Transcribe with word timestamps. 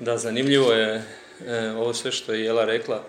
Da, 0.00 0.18
zanimljivo 0.18 0.72
je 0.72 1.04
e, 1.46 1.70
ovo 1.70 1.94
sve 1.94 2.12
što 2.12 2.32
je 2.32 2.44
Jela 2.44 2.64
rekla, 2.64 3.04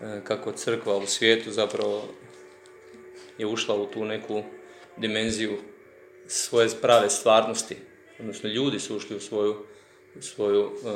e, 0.00 0.20
kako 0.24 0.52
crkva 0.52 0.96
u 0.96 1.06
svijetu 1.06 1.50
zapravo 1.50 2.08
je 3.38 3.46
ušla 3.46 3.74
u 3.74 3.86
tu 3.86 4.04
neku 4.04 4.42
dimenziju 4.96 5.58
svoje 6.26 6.68
prave 6.82 7.10
stvarnosti, 7.10 7.76
odnosno 8.20 8.48
ljudi 8.48 8.80
su 8.80 8.96
ušli 8.96 9.16
u 9.16 9.20
svoju, 9.20 9.66
svoju 10.20 10.62
e, 10.62 10.88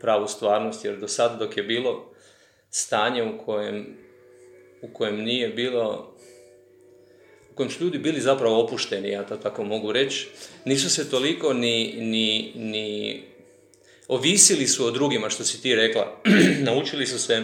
pravu 0.00 0.28
stvarnost, 0.28 0.84
jer 0.84 0.96
do 0.96 1.08
sada 1.08 1.36
dok 1.36 1.56
je 1.56 1.62
bilo 1.62 2.12
stanje 2.70 3.22
u 3.22 3.44
kojem, 3.44 3.96
u 4.82 4.88
kojem 4.92 5.16
nije 5.16 5.48
bilo 5.48 6.18
kojem 7.58 7.70
su 7.70 7.84
ljudi 7.84 7.98
bili 7.98 8.20
zapravo 8.20 8.64
opušteni, 8.64 9.08
ja 9.08 9.26
to 9.26 9.36
tako 9.36 9.64
mogu 9.64 9.92
reći, 9.92 10.28
nisu 10.64 10.90
se 10.90 11.10
toliko 11.10 11.52
ni, 11.52 11.94
ni, 11.98 12.52
ni 12.54 13.22
ovisili 14.08 14.66
su 14.66 14.86
o 14.86 14.90
drugima, 14.90 15.30
što 15.30 15.44
si 15.44 15.62
ti 15.62 15.74
rekla. 15.74 16.20
Naučili 16.66 17.06
su 17.06 17.18
se, 17.18 17.42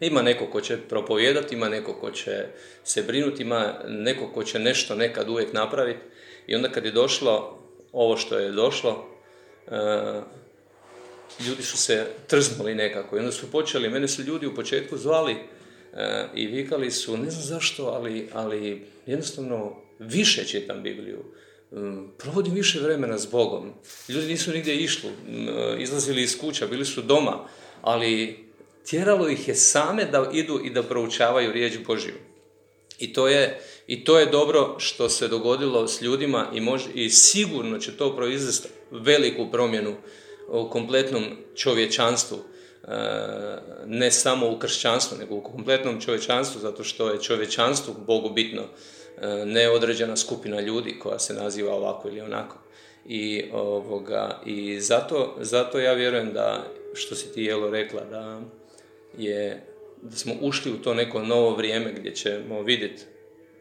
ima 0.00 0.22
neko 0.22 0.46
ko 0.46 0.60
će 0.60 0.76
propovijedati, 0.88 1.54
ima 1.54 1.68
neko 1.68 1.94
ko 1.94 2.10
će 2.10 2.46
se 2.84 3.02
brinuti, 3.02 3.42
ima 3.42 3.74
neko 3.88 4.32
ko 4.32 4.44
će 4.44 4.58
nešto 4.58 4.94
nekad 4.94 5.28
uvijek 5.28 5.52
napraviti. 5.52 6.00
I 6.46 6.54
onda 6.54 6.68
kad 6.68 6.84
je 6.84 6.90
došlo 6.90 7.58
ovo 7.92 8.16
što 8.16 8.38
je 8.38 8.50
došlo, 8.50 9.08
e, 9.66 9.76
ljudi 11.46 11.62
su 11.62 11.76
se 11.76 12.06
trznuli 12.26 12.74
nekako. 12.74 13.16
I 13.16 13.18
onda 13.18 13.32
su 13.32 13.50
počeli, 13.50 13.90
mene 13.90 14.08
su 14.08 14.22
ljudi 14.22 14.46
u 14.46 14.54
početku 14.54 14.98
zvali 14.98 15.32
e, 15.32 16.26
i 16.34 16.46
vikali 16.46 16.90
su, 16.90 17.16
ne 17.16 17.30
znam 17.30 17.42
zašto, 17.42 17.84
ali, 17.84 18.28
ali 18.32 18.86
jednostavno 19.06 19.76
više 19.98 20.44
čitam 20.44 20.82
Bibliju 20.82 21.24
provodim 22.18 22.54
više 22.54 22.80
vremena 22.80 23.18
s 23.18 23.26
Bogom. 23.26 23.72
Ljudi 24.08 24.26
nisu 24.26 24.52
nigdje 24.52 24.76
išli, 24.76 25.10
izlazili 25.78 26.22
iz 26.22 26.38
kuća, 26.38 26.66
bili 26.66 26.84
su 26.84 27.02
doma, 27.02 27.48
ali 27.82 28.44
tjeralo 28.86 29.28
ih 29.28 29.48
je 29.48 29.54
same 29.54 30.04
da 30.04 30.30
idu 30.32 30.60
i 30.64 30.70
da 30.70 30.82
proučavaju 30.82 31.52
riječ 31.52 31.78
Božju. 31.86 32.14
I 32.98 33.12
to 33.12 33.28
je, 33.28 33.60
i 33.86 34.04
to 34.04 34.18
je 34.18 34.26
dobro 34.26 34.74
što 34.78 35.08
se 35.08 35.28
dogodilo 35.28 35.88
s 35.88 36.02
ljudima 36.02 36.46
i, 36.54 36.60
mož, 36.60 36.82
i 36.94 37.10
sigurno 37.10 37.78
će 37.78 37.96
to 37.96 38.16
proizvesti 38.16 38.68
veliku 38.90 39.50
promjenu 39.50 39.94
u 40.48 40.68
kompletnom 40.70 41.24
čovječanstvu. 41.54 42.38
E, 42.38 42.88
ne 43.86 44.10
samo 44.10 44.50
u 44.50 44.58
kršćanstvu, 44.58 45.18
nego 45.18 45.34
u 45.34 45.42
kompletnom 45.42 46.00
čovječanstvu, 46.00 46.60
zato 46.60 46.84
što 46.84 47.08
je 47.08 47.22
čovječanstvu 47.22 47.94
Bogu 48.06 48.30
bitno 48.30 48.62
E, 49.22 49.44
neodređena 49.46 50.16
skupina 50.16 50.60
ljudi 50.60 50.98
koja 50.98 51.18
se 51.18 51.34
naziva 51.34 51.74
ovako 51.74 52.08
ili 52.08 52.20
onako. 52.20 52.56
I, 53.06 53.44
ovoga, 53.52 54.40
i 54.46 54.80
zato, 54.80 55.36
zato 55.40 55.78
ja 55.78 55.92
vjerujem 55.92 56.32
da, 56.32 56.66
što 56.94 57.14
si 57.14 57.32
ti 57.32 57.42
Jelo 57.42 57.70
rekla, 57.70 58.00
da, 58.04 58.40
je, 59.18 59.66
da 60.02 60.16
smo 60.16 60.34
ušli 60.40 60.72
u 60.72 60.82
to 60.82 60.94
neko 60.94 61.22
novo 61.22 61.56
vrijeme 61.56 61.92
gdje 61.92 62.14
ćemo 62.14 62.62
vidjeti 62.62 63.02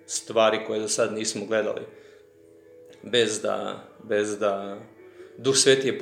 stvari 0.06 0.60
koje 0.68 0.80
do 0.80 0.88
sad 0.88 1.14
nismo 1.14 1.46
gledali. 1.46 1.82
Bez 3.04 3.42
da, 3.42 3.84
bez 4.04 4.40
da 4.40 4.80
Duh 5.38 5.56
Sveti 5.56 5.88
je 5.88 6.00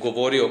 govorio 0.00 0.50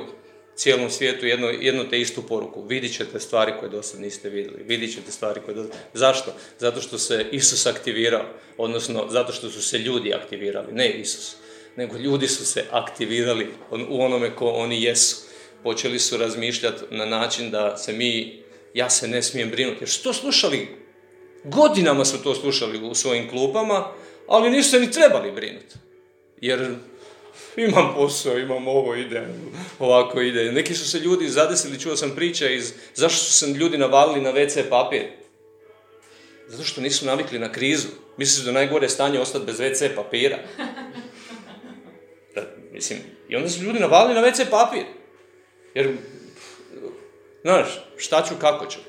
cijelom 0.58 0.90
svijetu 0.90 1.26
jednu, 1.26 1.48
jednu 1.48 1.90
te 1.90 2.00
istu 2.00 2.22
poruku. 2.22 2.64
Vidit 2.64 2.98
ćete 2.98 3.20
stvari 3.20 3.54
koje 3.60 3.70
do 3.70 3.84
sad 3.84 4.02
niste 4.02 4.30
vidjeli. 4.30 4.64
Vidit 4.64 4.94
ćete 4.94 5.12
stvari 5.12 5.42
koje 5.46 5.56
do... 5.56 5.66
Zašto? 5.94 6.34
Zato 6.60 6.82
što 6.82 6.98
se 6.98 7.26
Isus 7.32 7.66
aktivirao, 7.66 8.26
odnosno 8.58 9.08
zato 9.10 9.34
što 9.34 9.50
su 9.50 9.62
se 9.62 9.78
ljudi 9.78 10.14
aktivirali, 10.14 10.74
ne 10.74 10.90
Isus. 10.90 11.36
Nego 11.76 11.98
ljudi 11.98 12.28
su 12.28 12.46
se 12.46 12.66
aktivirali 12.72 13.48
u 13.90 14.02
onome 14.02 14.36
ko 14.36 14.50
oni 14.50 14.84
jesu. 14.84 15.18
Počeli 15.64 16.00
su 16.00 16.18
razmišljati 16.18 16.84
na 16.92 17.06
način 17.06 17.52
da 17.52 17.78
se 17.78 17.94
mi, 17.94 18.44
ja 18.74 18.90
se 18.90 19.08
ne 19.08 19.24
smijem 19.24 19.50
brinuti. 19.50 19.78
Jer 19.82 19.90
su 19.90 20.04
to 20.04 20.14
slušali, 20.14 20.68
godinama 21.44 22.06
su 22.06 22.24
to 22.24 22.36
slušali 22.36 22.80
u 22.84 22.96
svojim 22.96 23.30
klupama, 23.30 23.88
ali 24.28 24.50
nisu 24.50 24.70
se 24.70 24.80
ni 24.80 24.92
trebali 24.92 25.32
brinuti. 25.32 25.76
Jer 26.42 26.76
imam 27.58 27.94
posao, 27.96 28.38
imam 28.38 28.68
ovo, 28.68 28.96
ide, 28.96 29.28
ovako 29.80 30.22
ide. 30.22 30.52
Neki 30.52 30.76
su 30.76 30.92
se 30.92 31.00
ljudi 31.00 31.30
zadesili, 31.30 31.80
čuo 31.80 31.96
sam 31.96 32.16
priče 32.16 32.56
iz 32.56 32.74
zašto 32.96 33.24
su 33.24 33.32
se 33.32 33.48
ljudi 33.48 33.78
navalili 33.78 34.22
na 34.22 34.34
WC 34.34 34.70
papir. 34.70 35.04
Zato 36.48 36.64
što 36.64 36.82
nisu 36.82 37.06
navikli 37.06 37.40
na 37.40 37.52
krizu. 37.52 37.88
Misliš 38.18 38.46
da 38.46 38.52
najgore 38.52 38.90
stanje 38.90 39.20
ostati 39.20 39.46
bez 39.46 39.60
WC 39.60 39.96
papira. 39.96 40.38
Da, 42.36 42.42
mislim, 42.72 43.00
i 43.30 43.36
onda 43.36 43.50
su 43.50 43.64
ljudi 43.64 43.80
navalili 43.80 44.22
na 44.22 44.28
WC 44.28 44.50
papir. 44.50 44.84
Jer, 45.74 45.94
znaš, 47.42 47.68
šta 47.98 48.24
ću, 48.30 48.34
kako 48.42 48.66
ću. 48.66 48.80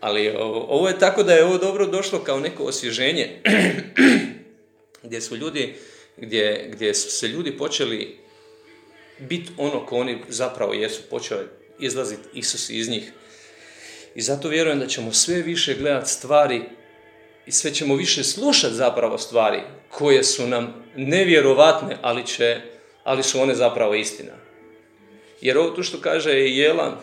Ali 0.00 0.28
ovo, 0.28 0.66
ovo 0.68 0.88
je 0.88 0.98
tako 0.98 1.22
da 1.22 1.34
je 1.34 1.44
ovo 1.44 1.58
dobro 1.58 1.86
došlo 1.86 2.18
kao 2.18 2.40
neko 2.40 2.64
osvježenje 2.64 3.42
gdje 5.02 5.20
su 5.20 5.36
ljudi 5.36 5.74
gdje, 6.16 6.68
gdje 6.72 6.94
su 6.94 7.10
se 7.10 7.28
ljudi 7.28 7.58
počeli 7.58 8.18
biti 9.18 9.50
ono 9.56 9.86
ko 9.86 9.96
oni 9.96 10.18
zapravo 10.28 10.72
jesu, 10.72 11.02
počeo 11.10 11.38
izlaziti 11.78 12.28
Isus 12.34 12.70
iz 12.70 12.88
njih. 12.88 13.12
I 14.14 14.22
zato 14.22 14.48
vjerujem 14.48 14.78
da 14.78 14.86
ćemo 14.86 15.12
sve 15.12 15.42
više 15.42 15.74
gledati 15.74 16.10
stvari 16.10 16.62
i 17.46 17.52
sve 17.52 17.74
ćemo 17.74 17.96
više 17.96 18.24
slušati 18.24 18.74
zapravo 18.74 19.18
stvari 19.18 19.60
koje 19.88 20.24
su 20.24 20.46
nam 20.46 20.84
nevjerovatne, 20.96 21.98
ali, 22.02 22.26
će, 22.26 22.60
ali 23.04 23.22
su 23.22 23.40
one 23.40 23.54
zapravo 23.54 23.94
istina. 23.94 24.32
Jer 25.40 25.58
ovo 25.58 25.70
tu 25.70 25.82
što 25.82 26.00
kaže 26.00 26.30
Jela, 26.30 27.00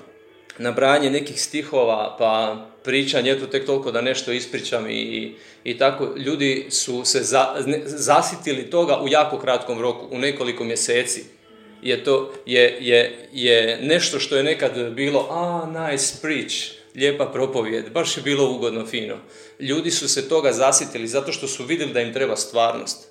nabranje 0.59 1.09
nekih 1.09 1.41
stihova, 1.41 2.15
pa 2.19 2.65
pričanje, 2.83 3.31
eto 3.31 3.47
tek 3.47 3.65
toliko 3.65 3.91
da 3.91 4.01
nešto 4.01 4.31
ispričam 4.31 4.89
i, 4.89 5.33
i 5.63 5.77
tako, 5.77 6.13
ljudi 6.17 6.65
su 6.69 7.05
se 7.05 7.23
za, 7.23 7.45
zasitili 7.85 8.69
toga 8.69 9.01
u 9.01 9.07
jako 9.07 9.39
kratkom 9.39 9.81
roku, 9.81 10.07
u 10.11 10.17
nekoliko 10.17 10.63
mjeseci. 10.63 11.23
Je 11.81 12.03
to 12.03 12.33
je, 12.45 12.77
je, 12.79 13.29
je 13.33 13.79
nešto 13.81 14.19
što 14.19 14.37
je 14.37 14.43
nekad 14.43 14.93
bilo, 14.93 15.27
a, 15.29 15.69
nice 15.89 16.15
preach, 16.21 16.55
lijepa 16.95 17.25
propovijed, 17.25 17.91
baš 17.91 18.17
je 18.17 18.23
bilo 18.23 18.51
ugodno, 18.51 18.85
fino. 18.85 19.17
Ljudi 19.59 19.91
su 19.91 20.09
se 20.09 20.29
toga 20.29 20.51
zasitili 20.51 21.07
zato 21.07 21.31
što 21.31 21.47
su 21.47 21.65
vidjeli 21.65 21.93
da 21.93 22.01
im 22.01 22.13
treba 22.13 22.35
stvarnost, 22.35 23.07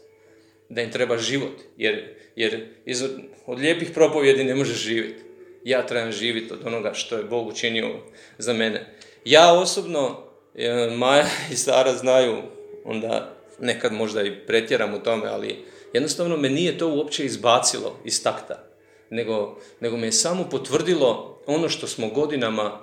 da 0.68 0.82
im 0.82 0.92
treba 0.92 1.18
život, 1.18 1.60
jer, 1.76 2.14
jer 2.36 2.66
iz, 2.86 3.04
od 3.46 3.60
lijepih 3.60 3.90
propovjedi 3.94 4.44
ne 4.44 4.54
možeš 4.54 4.76
živjeti. 4.76 5.22
Ja 5.66 5.86
trebam 5.86 6.12
živjeti 6.12 6.52
od 6.52 6.66
onoga 6.66 6.94
što 6.94 7.16
je 7.16 7.24
Bog 7.24 7.46
učinio 7.46 7.94
za 8.38 8.52
mene. 8.52 8.94
Ja 9.24 9.52
osobno, 9.52 10.22
e, 10.54 10.90
Maja 10.96 11.26
i 11.52 11.56
Sara 11.56 11.94
znaju, 11.94 12.42
onda 12.84 13.34
nekad 13.60 13.92
možda 13.92 14.22
i 14.22 14.46
pretjeram 14.46 14.94
u 14.94 14.98
tome, 14.98 15.26
ali 15.28 15.64
jednostavno 15.92 16.36
me 16.36 16.50
nije 16.50 16.78
to 16.78 16.88
uopće 16.88 17.24
izbacilo 17.24 17.98
iz 18.04 18.22
takta, 18.22 18.64
nego, 19.10 19.58
nego 19.80 19.96
me 19.96 20.06
je 20.06 20.12
samo 20.12 20.44
potvrdilo 20.50 21.42
ono 21.46 21.68
što 21.68 21.86
smo 21.86 22.08
godinama 22.08 22.80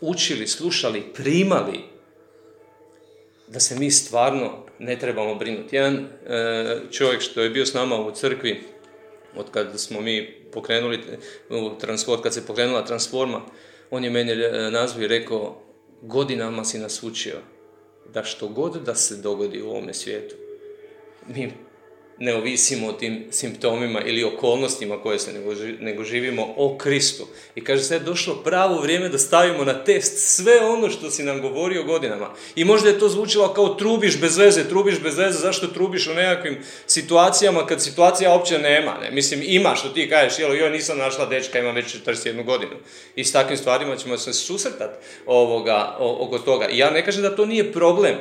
učili, 0.00 0.46
slušali, 0.46 1.02
primali, 1.14 1.80
da 3.48 3.60
se 3.60 3.74
mi 3.74 3.90
stvarno 3.90 4.66
ne 4.78 4.98
trebamo 4.98 5.34
brinuti. 5.34 5.76
Jedan 5.76 5.94
e, 5.94 6.76
čovjek 6.90 7.20
što 7.20 7.40
je 7.40 7.50
bio 7.50 7.66
s 7.66 7.74
nama 7.74 8.00
u 8.00 8.12
crkvi, 8.12 8.62
od 9.36 9.50
kad 9.50 9.80
smo 9.80 10.00
mi 10.00 10.34
pokrenuli 10.52 11.00
transport, 11.80 12.22
kad 12.22 12.34
se 12.34 12.46
pokrenula 12.46 12.84
transforma, 12.84 13.40
on 13.90 14.04
je 14.04 14.10
meni 14.10 14.32
e, 14.32 14.70
nazvao 14.70 15.04
i 15.04 15.08
rekao, 15.08 15.62
godinama 16.02 16.64
si 16.64 16.78
nas 16.78 17.02
učio 17.02 17.36
da 18.14 18.24
što 18.24 18.48
god 18.48 18.82
da 18.82 18.94
se 18.94 19.16
dogodi 19.16 19.62
u 19.62 19.70
ovome 19.70 19.94
svijetu, 19.94 20.34
mi 21.28 21.52
ne 22.20 22.34
ovisimo 22.34 22.88
o 22.88 22.92
tim 22.92 23.24
simptomima 23.30 24.00
ili 24.00 24.24
okolnostima 24.24 25.02
koje 25.02 25.18
se, 25.18 25.32
nego, 25.80 26.04
živimo 26.04 26.54
o 26.56 26.78
Kristu. 26.78 27.26
I 27.54 27.64
kaže 27.64 27.82
se 27.82 27.94
je 27.94 28.00
došlo 28.00 28.34
pravo 28.34 28.80
vrijeme 28.80 29.08
da 29.08 29.18
stavimo 29.18 29.64
na 29.64 29.84
test 29.84 30.18
sve 30.18 30.60
ono 30.60 30.90
što 30.90 31.10
si 31.10 31.22
nam 31.22 31.40
govorio 31.40 31.82
godinama. 31.82 32.30
I 32.56 32.64
možda 32.64 32.88
je 32.88 32.98
to 32.98 33.08
zvučilo 33.08 33.54
kao 33.54 33.74
trubiš 33.74 34.20
bez 34.20 34.36
veze, 34.38 34.68
trubiš 34.68 35.00
bez 35.00 35.18
veze, 35.18 35.38
zašto 35.38 35.66
trubiš 35.66 36.06
u 36.06 36.14
nekakvim 36.14 36.58
situacijama 36.86 37.66
kad 37.66 37.82
situacija 37.82 38.32
uopće 38.32 38.58
nema. 38.58 38.98
Ne? 39.02 39.10
Mislim, 39.10 39.40
ima 39.44 39.74
što 39.74 39.88
ti 39.88 40.08
kažeš, 40.08 40.38
jel, 40.38 40.56
joj 40.56 40.70
nisam 40.70 40.98
našla 40.98 41.26
dečka, 41.26 41.58
imam 41.58 41.74
već 41.74 41.96
41 42.06 42.44
godinu. 42.44 42.72
I 43.16 43.24
s 43.24 43.32
takvim 43.32 43.56
stvarima 43.58 43.96
ćemo 43.96 44.18
se 44.18 44.32
susretati 44.32 45.06
ovoga, 45.26 45.96
oko 45.98 46.38
toga. 46.38 46.68
I 46.68 46.78
ja 46.78 46.90
ne 46.90 47.04
kažem 47.04 47.22
da 47.22 47.36
to 47.36 47.46
nije 47.46 47.72
problem, 47.72 48.14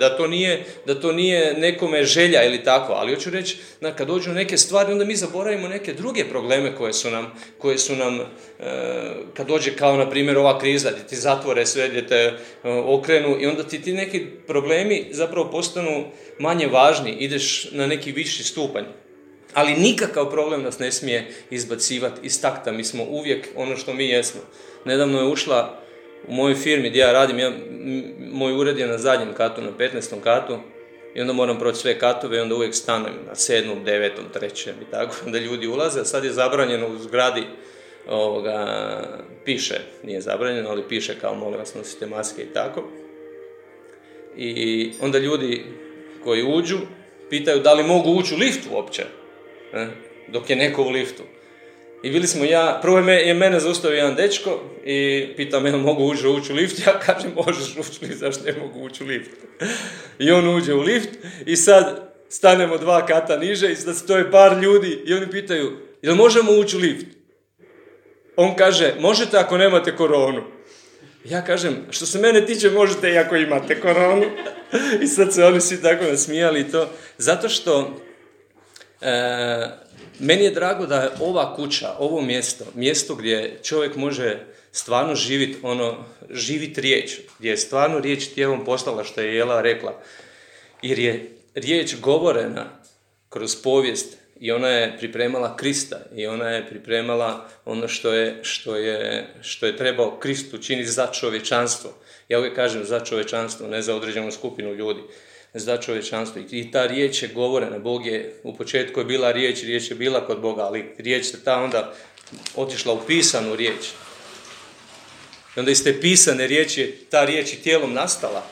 da 0.00 0.16
to 0.16 0.26
nije, 0.26 0.64
da 0.86 1.00
to 1.00 1.12
nije 1.12 1.54
nekome 1.58 2.04
želja 2.04 2.44
ili 2.44 2.64
tako, 2.64 2.92
ali 2.92 3.14
hoću 3.14 3.30
reći 3.30 3.45
na, 3.80 3.92
kad 3.96 4.06
dođu 4.06 4.32
neke 4.32 4.56
stvari, 4.56 4.92
onda 4.92 5.04
mi 5.04 5.16
zaboravimo 5.16 5.68
neke 5.68 5.92
druge 5.92 6.24
probleme 6.24 6.76
koje 6.76 6.92
su 6.92 7.10
nam, 7.10 7.32
koje 7.58 7.78
su 7.78 7.96
nam 7.96 8.20
e, 8.20 8.24
kad 9.34 9.46
dođe 9.46 9.76
kao, 9.76 9.96
na 9.96 10.10
primjer, 10.10 10.38
ova 10.38 10.58
kriza, 10.58 10.90
gdje 10.90 11.06
ti 11.06 11.16
zatvore 11.16 11.66
sve, 11.66 11.88
gdje 11.88 12.06
te 12.06 12.16
e, 12.16 12.36
okrenu 12.70 13.36
i 13.40 13.46
onda 13.46 13.62
ti 13.62 13.82
ti 13.82 13.92
neki 13.92 14.26
problemi 14.46 15.06
zapravo 15.10 15.50
postanu 15.50 16.04
manje 16.38 16.66
važni, 16.66 17.10
ideš 17.10 17.68
na 17.72 17.86
neki 17.86 18.12
viši 18.12 18.44
stupanj. 18.44 18.84
Ali 19.54 19.74
nikakav 19.74 20.30
problem 20.30 20.62
nas 20.62 20.78
ne 20.78 20.92
smije 20.92 21.30
izbacivati 21.50 22.20
iz 22.22 22.42
takta. 22.42 22.72
Mi 22.72 22.84
smo 22.84 23.04
uvijek 23.04 23.48
ono 23.56 23.76
što 23.76 23.94
mi 23.94 24.08
jesmo. 24.08 24.40
Nedavno 24.84 25.20
je 25.20 25.26
ušla 25.26 25.80
u 26.28 26.34
mojoj 26.34 26.54
firmi 26.54 26.90
gdje 26.90 27.00
ja 27.00 27.12
radim, 27.12 27.38
ja, 27.38 27.52
moj 28.32 28.52
ured 28.52 28.78
je 28.78 28.86
na 28.86 28.98
zadnjem 28.98 29.34
katu, 29.34 29.62
na 29.62 29.70
15. 29.78 30.20
katu, 30.20 30.58
i 31.16 31.20
onda 31.20 31.32
moram 31.32 31.58
proći 31.58 31.78
sve 31.78 31.98
katove 31.98 32.36
i 32.36 32.40
onda 32.40 32.54
uvijek 32.54 32.74
stanujem 32.74 33.18
na 33.26 33.34
sedmom, 33.34 33.84
devetom, 33.84 34.24
trećem 34.32 34.74
i 34.82 34.90
tako, 34.90 35.16
da 35.30 35.38
ljudi 35.38 35.66
ulaze, 35.66 36.00
a 36.00 36.04
sad 36.04 36.24
je 36.24 36.32
zabranjeno 36.32 36.88
u 36.88 36.98
zgradi, 36.98 37.42
ovoga, 38.08 38.58
piše, 39.44 39.80
nije 40.02 40.20
zabranjeno, 40.20 40.70
ali 40.70 40.88
piše 40.88 41.14
kao 41.20 41.34
molim 41.34 41.58
vas 41.58 41.74
nosite 41.74 42.06
maske 42.06 42.42
i 42.42 42.52
tako. 42.54 42.88
I 44.36 44.92
onda 45.00 45.18
ljudi 45.18 45.64
koji 46.24 46.42
uđu, 46.42 46.78
pitaju 47.30 47.60
da 47.60 47.74
li 47.74 47.82
mogu 47.82 48.10
ući 48.10 48.34
u 48.34 48.38
lift 48.38 48.60
uopće, 48.72 49.04
dok 50.28 50.50
je 50.50 50.56
neko 50.56 50.82
u 50.82 50.90
liftu. 50.90 51.22
I 52.02 52.10
bili 52.10 52.26
smo 52.26 52.44
ja, 52.44 52.78
prvo 52.82 52.98
je 52.98 53.34
mene 53.34 53.60
zaustavio 53.60 53.96
jedan 53.96 54.14
dečko 54.14 54.60
i 54.84 55.28
pitao 55.36 55.60
me 55.60 55.72
mogu 55.72 56.04
ući, 56.04 56.26
ući 56.28 56.52
u 56.52 56.56
lift, 56.56 56.86
ja 56.86 57.00
kažem 57.00 57.32
možeš 57.46 57.76
ući 57.76 57.98
u 58.02 58.04
lift, 58.08 58.18
zašto 58.18 58.44
ne 58.44 58.52
mogu 58.52 58.84
ući 58.84 59.04
u 59.04 59.06
lift. 59.06 59.30
I 60.18 60.30
on 60.30 60.56
uđe 60.56 60.74
u 60.74 60.80
lift 60.80 61.08
i 61.46 61.56
sad 61.56 62.12
stanemo 62.28 62.78
dva 62.78 63.06
kata 63.06 63.36
niže 63.36 63.72
i 63.72 63.76
sad 63.76 63.96
stoje 63.96 64.30
par 64.30 64.62
ljudi 64.62 65.02
i 65.06 65.14
oni 65.14 65.30
pitaju 65.30 65.72
jel 66.02 66.14
možemo 66.14 66.52
ući 66.52 66.76
u 66.76 66.80
lift? 66.80 67.06
On 68.36 68.56
kaže 68.56 68.94
možete 69.00 69.38
ako 69.38 69.56
nemate 69.56 69.96
koronu. 69.96 70.42
Ja 71.24 71.44
kažem, 71.44 71.86
što 71.90 72.06
se 72.06 72.18
mene 72.18 72.46
tiče, 72.46 72.70
možete 72.70 73.10
i 73.10 73.18
ako 73.18 73.36
imate 73.36 73.80
koronu. 73.80 74.24
I 75.02 75.06
sad 75.06 75.34
se 75.34 75.44
oni 75.44 75.60
svi 75.60 75.82
tako 75.82 76.04
nasmijali 76.04 76.60
i 76.60 76.70
to. 76.70 76.88
Zato 77.18 77.48
što 77.48 78.00
e, 79.00 79.85
meni 80.18 80.44
je 80.44 80.50
drago 80.50 80.86
da 80.86 80.96
je 80.96 81.10
ova 81.20 81.56
kuća, 81.56 81.94
ovo 81.98 82.20
mjesto, 82.20 82.64
mjesto 82.74 83.14
gdje 83.14 83.58
čovjek 83.62 83.96
može 83.96 84.38
stvarno 84.72 85.14
živjeti 85.14 85.58
ono, 85.62 86.04
živit 86.30 86.78
riječ, 86.78 87.20
gdje 87.38 87.50
je 87.50 87.56
stvarno 87.56 87.98
riječ 87.98 88.26
tijelom 88.26 88.64
poslala 88.64 89.04
što 89.04 89.20
je 89.20 89.34
Jela 89.34 89.62
rekla. 89.62 90.02
Jer 90.82 90.98
je 90.98 91.30
riječ 91.54 91.96
govorena 92.00 92.64
kroz 93.28 93.56
povijest 93.56 94.16
i 94.40 94.52
ona 94.52 94.68
je 94.68 94.98
pripremala 94.98 95.56
Krista 95.56 95.98
i 96.16 96.26
ona 96.26 96.48
je 96.48 96.66
pripremala 96.66 97.48
ono 97.64 97.88
što 97.88 98.12
je, 98.12 98.38
što 98.42 98.76
je, 98.76 99.26
što 99.42 99.66
je 99.66 99.76
trebao 99.76 100.18
Krist 100.18 100.54
učiniti 100.54 100.88
za 100.90 101.06
čovječanstvo. 101.06 101.90
Ja 102.28 102.38
uvijek 102.38 102.54
kažem 102.54 102.84
za 102.84 103.00
čovječanstvo, 103.00 103.68
ne 103.68 103.82
za 103.82 103.96
određenu 103.96 104.32
skupinu 104.32 104.74
ljudi 104.74 105.00
za 105.58 105.76
čovječanstvo. 105.76 106.42
I 106.50 106.70
ta 106.70 106.86
riječ 106.86 107.22
je 107.22 107.28
govorena. 107.28 107.78
Bog 107.78 108.06
je, 108.06 108.34
u 108.42 108.56
početku 108.56 109.00
je 109.00 109.04
bila 109.04 109.32
riječ, 109.32 109.62
riječ 109.62 109.90
je 109.90 109.96
bila 109.96 110.26
kod 110.26 110.40
Boga, 110.40 110.62
ali 110.62 110.84
riječ 110.98 111.26
se 111.26 111.44
ta 111.44 111.62
onda 111.62 111.94
otišla 112.56 112.92
u 112.92 113.00
pisanu 113.06 113.56
riječ. 113.56 113.86
I 115.56 115.58
onda 115.58 115.70
iz 115.70 115.84
te 115.84 116.00
pisane 116.00 116.46
riječi, 116.46 117.06
ta 117.10 117.24
riječ 117.24 117.52
i 117.52 117.62
tijelom 117.62 117.92
nastala. 117.92 118.46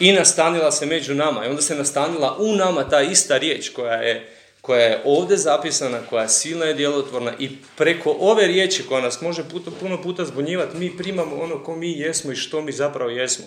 I 0.00 0.12
nastanila 0.12 0.72
se 0.72 0.86
među 0.86 1.14
nama. 1.14 1.44
I 1.44 1.48
onda 1.48 1.62
se 1.62 1.74
nastanila 1.74 2.36
u 2.38 2.56
nama 2.56 2.88
ta 2.88 3.02
ista 3.02 3.38
riječ 3.38 3.68
koja 3.68 3.94
je, 3.94 4.36
koja 4.60 4.80
je 4.80 5.02
ovdje 5.04 5.36
zapisana, 5.36 5.98
koja 6.10 6.22
je 6.22 6.28
silna 6.28 6.70
i 6.70 6.74
djelotvorna 6.74 7.32
i 7.38 7.50
preko 7.76 8.16
ove 8.20 8.46
riječi 8.46 8.86
koja 8.88 9.00
nas 9.00 9.20
može 9.20 9.42
puno 9.80 10.02
puta 10.02 10.24
zbunjivati, 10.24 10.76
mi 10.76 10.96
primamo 10.96 11.36
ono 11.36 11.64
ko 11.64 11.76
mi 11.76 11.98
jesmo 11.98 12.32
i 12.32 12.36
što 12.36 12.62
mi 12.62 12.72
zapravo 12.72 13.10
jesmo 13.10 13.44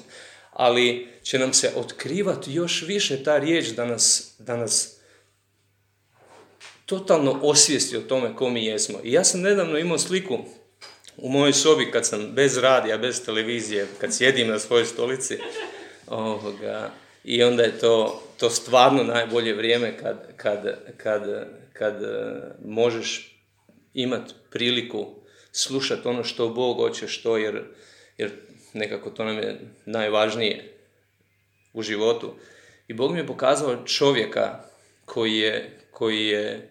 ali 0.53 1.07
će 1.23 1.39
nam 1.39 1.53
se 1.53 1.71
otkrivati 1.75 2.53
još 2.53 2.81
više 2.81 3.23
ta 3.23 3.37
riječ 3.37 3.67
da 3.67 3.85
nas, 3.85 4.35
da 4.39 4.57
nas 4.57 4.97
totalno 6.85 7.39
osvijesti 7.41 7.97
o 7.97 8.01
tome 8.01 8.35
ko 8.35 8.49
mi 8.49 8.65
jesmo. 8.65 8.99
I 9.03 9.11
ja 9.11 9.23
sam 9.23 9.41
nedavno 9.41 9.77
imao 9.77 9.97
sliku 9.97 10.37
u 11.17 11.29
mojoj 11.29 11.53
sobi 11.53 11.91
kad 11.91 12.05
sam 12.05 12.31
bez 12.31 12.57
radija, 12.57 12.97
bez 12.97 13.25
televizije, 13.25 13.87
kad 13.97 14.15
sjedim 14.15 14.47
na 14.47 14.59
svojoj 14.59 14.85
stolici 14.85 15.37
ovoga, 16.07 16.91
i 17.23 17.43
onda 17.43 17.63
je 17.63 17.79
to, 17.79 18.23
to 18.37 18.49
stvarno 18.49 19.03
najbolje 19.03 19.53
vrijeme 19.53 19.97
kad, 19.97 20.37
kad, 20.37 20.77
kad, 20.97 21.47
kad 21.73 22.03
e, 22.03 22.41
možeš 22.65 23.37
imati 23.93 24.33
priliku 24.51 25.07
slušati 25.51 26.07
ono 26.07 26.23
što 26.23 26.49
Bog 26.49 26.77
hoće, 26.77 27.07
što 27.07 27.37
jer, 27.37 27.63
jer 28.17 28.31
nekako 28.73 29.09
to 29.09 29.23
nam 29.23 29.37
je 29.37 29.59
najvažnije 29.85 30.73
u 31.73 31.81
životu. 31.81 32.35
I 32.87 32.93
Bog 32.93 33.11
mi 33.11 33.17
je 33.17 33.27
pokazao 33.27 33.85
čovjeka 33.85 34.59
koji 35.05 35.37
je, 35.37 35.69
koji 35.91 36.27
je, 36.27 36.69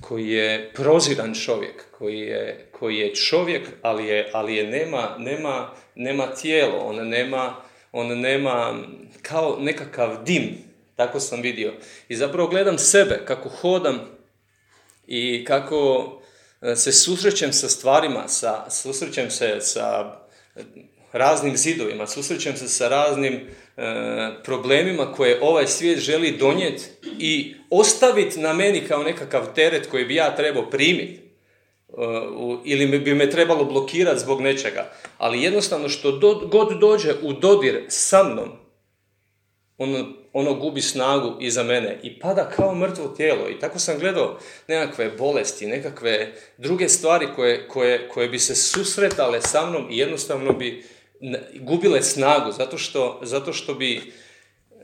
koji 0.00 0.28
je 0.28 0.70
proziran 0.74 1.34
čovjek, 1.34 1.84
koji 1.98 2.18
je, 2.18 2.68
koji 2.72 2.96
je 2.96 3.14
čovjek, 3.14 3.68
ali 3.82 4.06
je, 4.06 4.30
ali 4.32 4.56
je 4.56 4.66
nema, 4.66 5.16
nema, 5.18 5.70
nema 5.94 6.26
tijelo, 6.26 6.78
on 6.78 7.08
nema, 7.08 7.56
on 7.92 8.20
nema 8.20 8.78
kao 9.22 9.56
nekakav 9.60 10.24
dim, 10.24 10.58
tako 10.96 11.20
sam 11.20 11.42
vidio. 11.42 11.72
I 12.08 12.16
zapravo 12.16 12.48
gledam 12.48 12.78
sebe, 12.78 13.20
kako 13.24 13.48
hodam 13.48 14.00
i 15.06 15.44
kako 15.44 16.17
se 16.76 16.92
susrećem 16.92 17.52
sa 17.52 17.68
stvarima, 17.68 18.28
sa, 18.28 18.70
susrećem 18.70 19.30
se 19.30 19.60
sa 19.60 20.16
e, 20.56 20.62
raznim 21.12 21.56
zidovima, 21.56 22.06
susrećem 22.06 22.56
se 22.56 22.68
sa 22.68 22.88
raznim 22.88 23.34
e, 23.34 23.40
problemima 24.44 25.12
koje 25.12 25.38
ovaj 25.42 25.66
svijet 25.66 25.98
želi 25.98 26.36
donijeti 26.36 26.84
i 27.18 27.54
ostaviti 27.70 28.40
na 28.40 28.52
meni 28.52 28.86
kao 28.88 29.02
nekakav 29.02 29.54
teret 29.54 29.90
koji 29.90 30.04
bi 30.04 30.14
ja 30.14 30.36
trebao 30.36 30.70
primiti 30.70 31.28
ili 32.64 32.98
bi 32.98 33.14
me 33.14 33.30
trebalo 33.30 33.64
blokirati 33.64 34.20
zbog 34.20 34.40
nečega. 34.40 34.92
Ali 35.18 35.42
jednostavno 35.42 35.88
što 35.88 36.18
god 36.50 36.78
dođe 36.80 37.14
u 37.22 37.32
dodir 37.32 37.84
sa 37.88 38.22
mnom, 38.22 38.67
ono, 39.78 40.12
ono 40.32 40.54
gubi 40.54 40.82
snagu 40.82 41.36
iza 41.40 41.62
mene 41.62 42.00
i 42.02 42.18
pada 42.18 42.50
kao 42.56 42.74
mrtvo 42.74 43.08
tijelo. 43.08 43.48
I 43.50 43.58
tako 43.58 43.78
sam 43.78 43.98
gledao 43.98 44.38
nekakve 44.68 45.10
bolesti, 45.10 45.66
nekakve 45.66 46.32
druge 46.56 46.88
stvari 46.88 47.28
koje, 47.36 47.68
koje, 47.68 48.08
koje 48.08 48.28
bi 48.28 48.38
se 48.38 48.54
susretale 48.54 49.42
sa 49.42 49.66
mnom 49.66 49.90
i 49.90 49.98
jednostavno 49.98 50.52
bi 50.52 50.84
gubile 51.54 52.02
snagu 52.02 52.52
zato 52.52 52.78
što, 52.78 53.20
zato 53.22 53.52
što 53.52 53.74
bi 53.74 54.12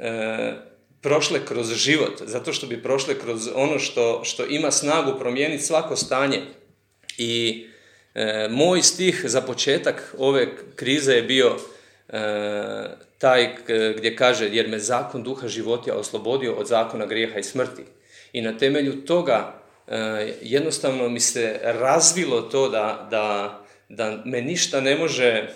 e, 0.01 0.53
prošle 1.01 1.47
kroz 1.47 1.75
život, 1.75 2.23
zato 2.27 2.53
što 2.53 2.67
bi 2.67 2.83
prošle 2.83 3.19
kroz 3.19 3.49
ono 3.55 3.79
što, 3.79 4.21
što 4.25 4.47
ima 4.47 4.71
snagu 4.71 5.19
promijeniti 5.19 5.63
svako 5.63 5.97
stanje. 5.97 6.41
I 7.19 7.67
e, 8.15 8.49
moj 8.51 8.83
stih 8.83 9.23
za 9.25 9.41
početak 9.41 10.15
ove 10.19 10.49
krize 10.77 11.13
je 11.13 11.23
bio 11.23 11.57
e, 12.09 12.19
taj 13.25 13.49
gdje 13.97 14.17
kaže 14.17 14.49
jer 14.53 14.69
me 14.69 14.79
zakon 14.79 15.23
duha 15.23 15.49
života 15.49 15.95
oslobodio 15.95 16.53
od 16.53 16.67
zakona 16.67 17.07
grijeha 17.07 17.39
i 17.39 17.43
smrti. 17.43 17.83
I 18.33 18.43
na 18.43 18.59
temelju 18.59 19.05
toga 19.05 19.63
e, 19.89 19.97
jednostavno 20.43 21.09
mi 21.09 21.21
se 21.21 21.61
razvilo 21.63 22.41
to 22.41 22.69
da, 22.69 23.09
da, 23.11 23.61
da 23.89 24.23
me 24.25 24.43
ništa 24.43 24.81
ne 24.81 24.99
može 24.99 25.49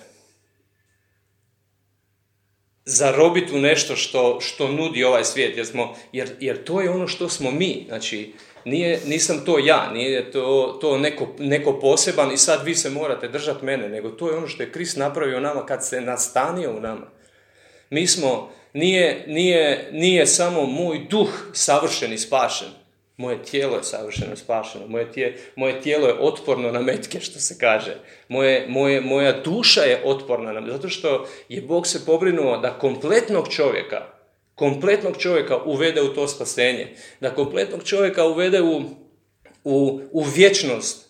zarobiti 2.85 3.55
u 3.55 3.59
nešto 3.59 3.97
što, 3.97 4.41
što 4.41 4.69
nudi 4.69 5.05
ovaj 5.05 5.25
svijet, 5.25 5.57
jer, 5.57 5.67
smo, 5.67 5.97
jer, 6.13 6.29
jer 6.41 6.65
to 6.65 6.81
je 6.81 6.91
ono 6.91 7.07
što 7.07 7.29
smo 7.29 7.51
mi. 7.51 7.85
Znači, 7.89 8.33
nije, 8.65 9.01
nisam 9.07 9.45
to 9.47 9.59
ja, 9.59 9.91
nije 9.93 10.31
to, 10.31 10.79
to 10.81 10.99
neko, 10.99 11.29
neko 11.39 11.81
poseban 11.81 12.33
i 12.33 12.37
sad 12.37 12.65
vi 12.65 12.75
se 12.75 12.91
morate 12.91 13.29
držati 13.29 13.65
mene, 13.65 13.89
nego 13.89 14.11
to 14.11 14.31
je 14.31 14.37
ono 14.37 14.49
što 14.49 14.63
je 14.63 14.73
Krist 14.73 14.97
napravio 14.97 15.41
nama 15.41 15.67
kad 15.67 15.87
se 15.87 16.01
nastanio 16.01 16.77
u 16.77 16.81
nama. 16.81 17.18
Mi 17.90 18.07
smo, 18.07 18.50
nije, 18.73 19.25
nije, 19.26 19.88
nije 19.92 20.26
samo 20.26 20.66
moj 20.66 21.07
duh 21.11 21.50
savršen 21.52 22.12
i 22.12 22.18
spašen, 22.18 22.68
moje 23.18 23.42
tijelo 23.42 23.76
je 23.76 23.83
savršeno 23.83 24.37
spašeno, 24.37 24.87
moje, 24.87 25.12
tije, 25.12 25.38
moje 25.57 25.80
tijelo 25.80 26.07
je 26.07 26.18
otporno 26.21 26.73
na 26.73 26.80
metke, 26.83 27.21
što 27.21 27.38
se 27.38 27.59
kaže. 27.59 27.97
Moje, 28.28 28.66
moje, 28.68 29.00
moja 29.00 29.40
duša 29.40 29.80
je 29.80 30.02
otporna 30.04 30.52
na 30.52 30.73
zato 30.73 30.88
što 30.88 31.26
je 31.49 31.62
Bog 31.62 31.87
se 31.87 32.07
pobrinuo 32.07 32.59
da 32.59 32.78
kompletnog 32.78 33.49
čovjeka, 33.49 34.07
kompletnog 34.54 35.16
čovjeka 35.16 35.57
uvede 35.64 36.02
u 36.02 36.14
to 36.14 36.28
spasenje, 36.28 36.95
da 37.21 37.35
kompletnog 37.35 37.85
čovjeka 37.85 38.26
uvede 38.26 38.62
u, 38.62 38.83
u, 39.64 40.00
u 40.12 40.23
vječnost, 40.23 41.08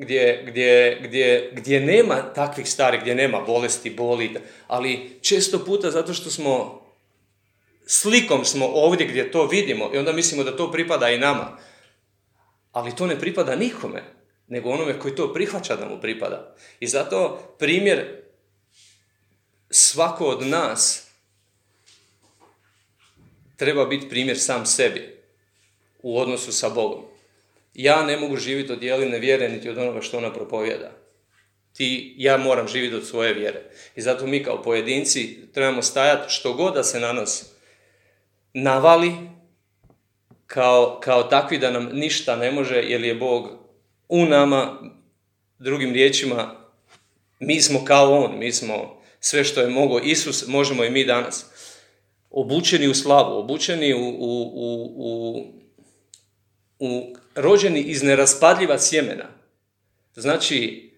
gdje, 0.00 0.44
gdje, 0.46 0.98
gdje, 1.02 1.50
gdje 1.52 1.80
nema 1.80 2.32
takvih 2.34 2.70
stvari, 2.70 2.98
gdje 3.00 3.14
nema 3.14 3.40
bolesti, 3.40 3.90
boli, 3.90 4.36
ali 4.66 5.18
često 5.22 5.64
puta 5.64 5.90
zato 5.90 6.14
što 6.14 6.30
smo 6.30 6.80
slikom 7.86 8.44
smo 8.44 8.66
ovdje 8.66 9.06
gdje 9.06 9.30
to 9.30 9.46
vidimo 9.46 9.90
i 9.94 9.98
onda 9.98 10.12
mislimo 10.12 10.44
da 10.44 10.56
to 10.56 10.72
pripada 10.72 11.10
i 11.10 11.18
nama. 11.18 11.58
Ali 12.72 12.96
to 12.96 13.06
ne 13.06 13.20
pripada 13.20 13.56
nikome, 13.56 14.02
nego 14.48 14.70
onome 14.70 14.98
koji 14.98 15.14
to 15.14 15.32
prihvaća 15.34 15.76
da 15.76 15.88
mu 15.88 16.00
pripada. 16.00 16.54
I 16.80 16.86
zato 16.86 17.38
primjer 17.58 18.22
svako 19.70 20.26
od 20.26 20.46
nas 20.46 21.10
treba 23.56 23.84
biti 23.84 24.08
primjer 24.08 24.38
sam 24.38 24.66
sebi. 24.66 25.20
u 26.02 26.18
odnosu 26.18 26.52
sa 26.52 26.68
Bogom. 26.68 27.09
Ja 27.82 28.02
ne 28.02 28.16
mogu 28.16 28.36
živjeti 28.36 28.72
od 28.72 28.82
jeline 28.82 29.18
vjere 29.18 29.48
niti 29.48 29.68
od 29.68 29.78
onoga 29.78 30.00
što 30.00 30.18
ona 30.18 30.32
propovjeda. 30.32 30.90
Ti, 31.72 32.14
ja 32.18 32.36
moram 32.36 32.68
živjeti 32.68 32.96
od 32.96 33.06
svoje 33.06 33.34
vjere. 33.34 33.62
I 33.96 34.00
zato 34.00 34.26
mi 34.26 34.44
kao 34.44 34.62
pojedinci 34.62 35.52
trebamo 35.54 35.82
stajati 35.82 36.32
što 36.32 36.52
god 36.52 36.74
da 36.74 36.82
se 36.82 37.00
na 37.00 37.12
nas 37.12 37.52
navali, 38.54 39.12
kao, 40.46 41.00
kao 41.02 41.22
takvi 41.22 41.58
da 41.58 41.70
nam 41.70 41.88
ništa 41.92 42.36
ne 42.36 42.50
može, 42.52 42.76
jer 42.76 43.04
je 43.04 43.14
Bog 43.14 43.48
u 44.08 44.24
nama, 44.24 44.78
drugim 45.58 45.92
riječima, 45.92 46.54
mi 47.38 47.60
smo 47.60 47.84
kao 47.84 48.24
On, 48.24 48.38
mi 48.38 48.52
smo 48.52 49.02
sve 49.20 49.44
što 49.44 49.60
je 49.60 49.68
mogao 49.68 50.00
Isus, 50.00 50.46
možemo 50.46 50.84
i 50.84 50.90
mi 50.90 51.04
danas. 51.04 51.46
Obučeni 52.30 52.88
u 52.88 52.94
slavu, 52.94 53.38
obučeni 53.38 53.94
u, 53.94 54.08
u, 54.08 54.42
u, 54.54 54.92
u 54.96 55.44
rođeni 57.34 57.80
iz 57.80 58.02
neraspadljiva 58.02 58.78
sjemena. 58.78 59.28
Znači, 60.14 60.90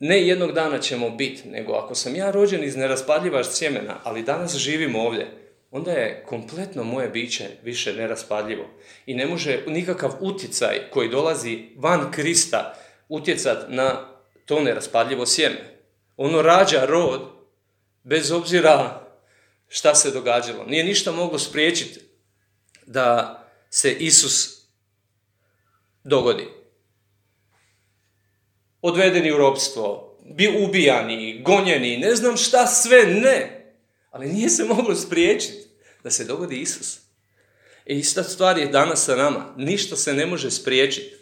ne 0.00 0.26
jednog 0.26 0.52
dana 0.52 0.78
ćemo 0.78 1.10
biti, 1.10 1.48
nego 1.48 1.72
ako 1.72 1.94
sam 1.94 2.16
ja 2.16 2.30
rođen 2.30 2.64
iz 2.64 2.76
neraspadljiva 2.76 3.44
sjemena, 3.44 4.00
ali 4.04 4.22
danas 4.22 4.56
živim 4.56 4.96
ovdje, 4.96 5.26
onda 5.70 5.92
je 5.92 6.24
kompletno 6.26 6.84
moje 6.84 7.08
biće 7.08 7.48
više 7.62 7.92
neraspadljivo. 7.92 8.64
I 9.06 9.14
ne 9.14 9.26
može 9.26 9.64
nikakav 9.66 10.12
utjecaj 10.20 10.90
koji 10.90 11.08
dolazi 11.08 11.64
van 11.76 12.12
Krista 12.12 12.74
utjecat 13.08 13.58
na 13.68 14.08
to 14.44 14.60
neraspadljivo 14.60 15.26
sjeme. 15.26 15.78
Ono 16.16 16.42
rađa 16.42 16.84
rod 16.84 17.20
bez 18.02 18.32
obzira 18.32 19.06
šta 19.68 19.94
se 19.94 20.10
događalo. 20.10 20.64
Nije 20.64 20.84
ništa 20.84 21.12
moglo 21.12 21.38
spriječiti 21.38 22.00
da 22.86 23.34
se 23.70 23.92
Isus 23.92 24.58
dogodi. 26.04 26.48
Odvedeni 28.82 29.32
u 29.32 29.36
robstvo, 29.36 30.18
bi 30.36 30.48
ubijani, 30.64 31.42
gonjeni, 31.42 31.96
ne 31.96 32.14
znam 32.14 32.36
šta 32.36 32.66
sve, 32.66 33.06
ne. 33.06 33.58
Ali 34.10 34.32
nije 34.32 34.48
se 34.48 34.64
moglo 34.64 34.94
spriječiti 34.94 35.68
da 36.04 36.10
se 36.10 36.24
dogodi 36.24 36.56
Isus. 36.56 36.98
I 37.86 37.98
ista 37.98 38.22
stvar 38.22 38.58
je 38.58 38.66
danas 38.66 39.04
sa 39.04 39.16
nama. 39.16 39.54
Ništa 39.56 39.96
se 39.96 40.14
ne 40.14 40.26
može 40.26 40.50
spriječiti. 40.50 41.14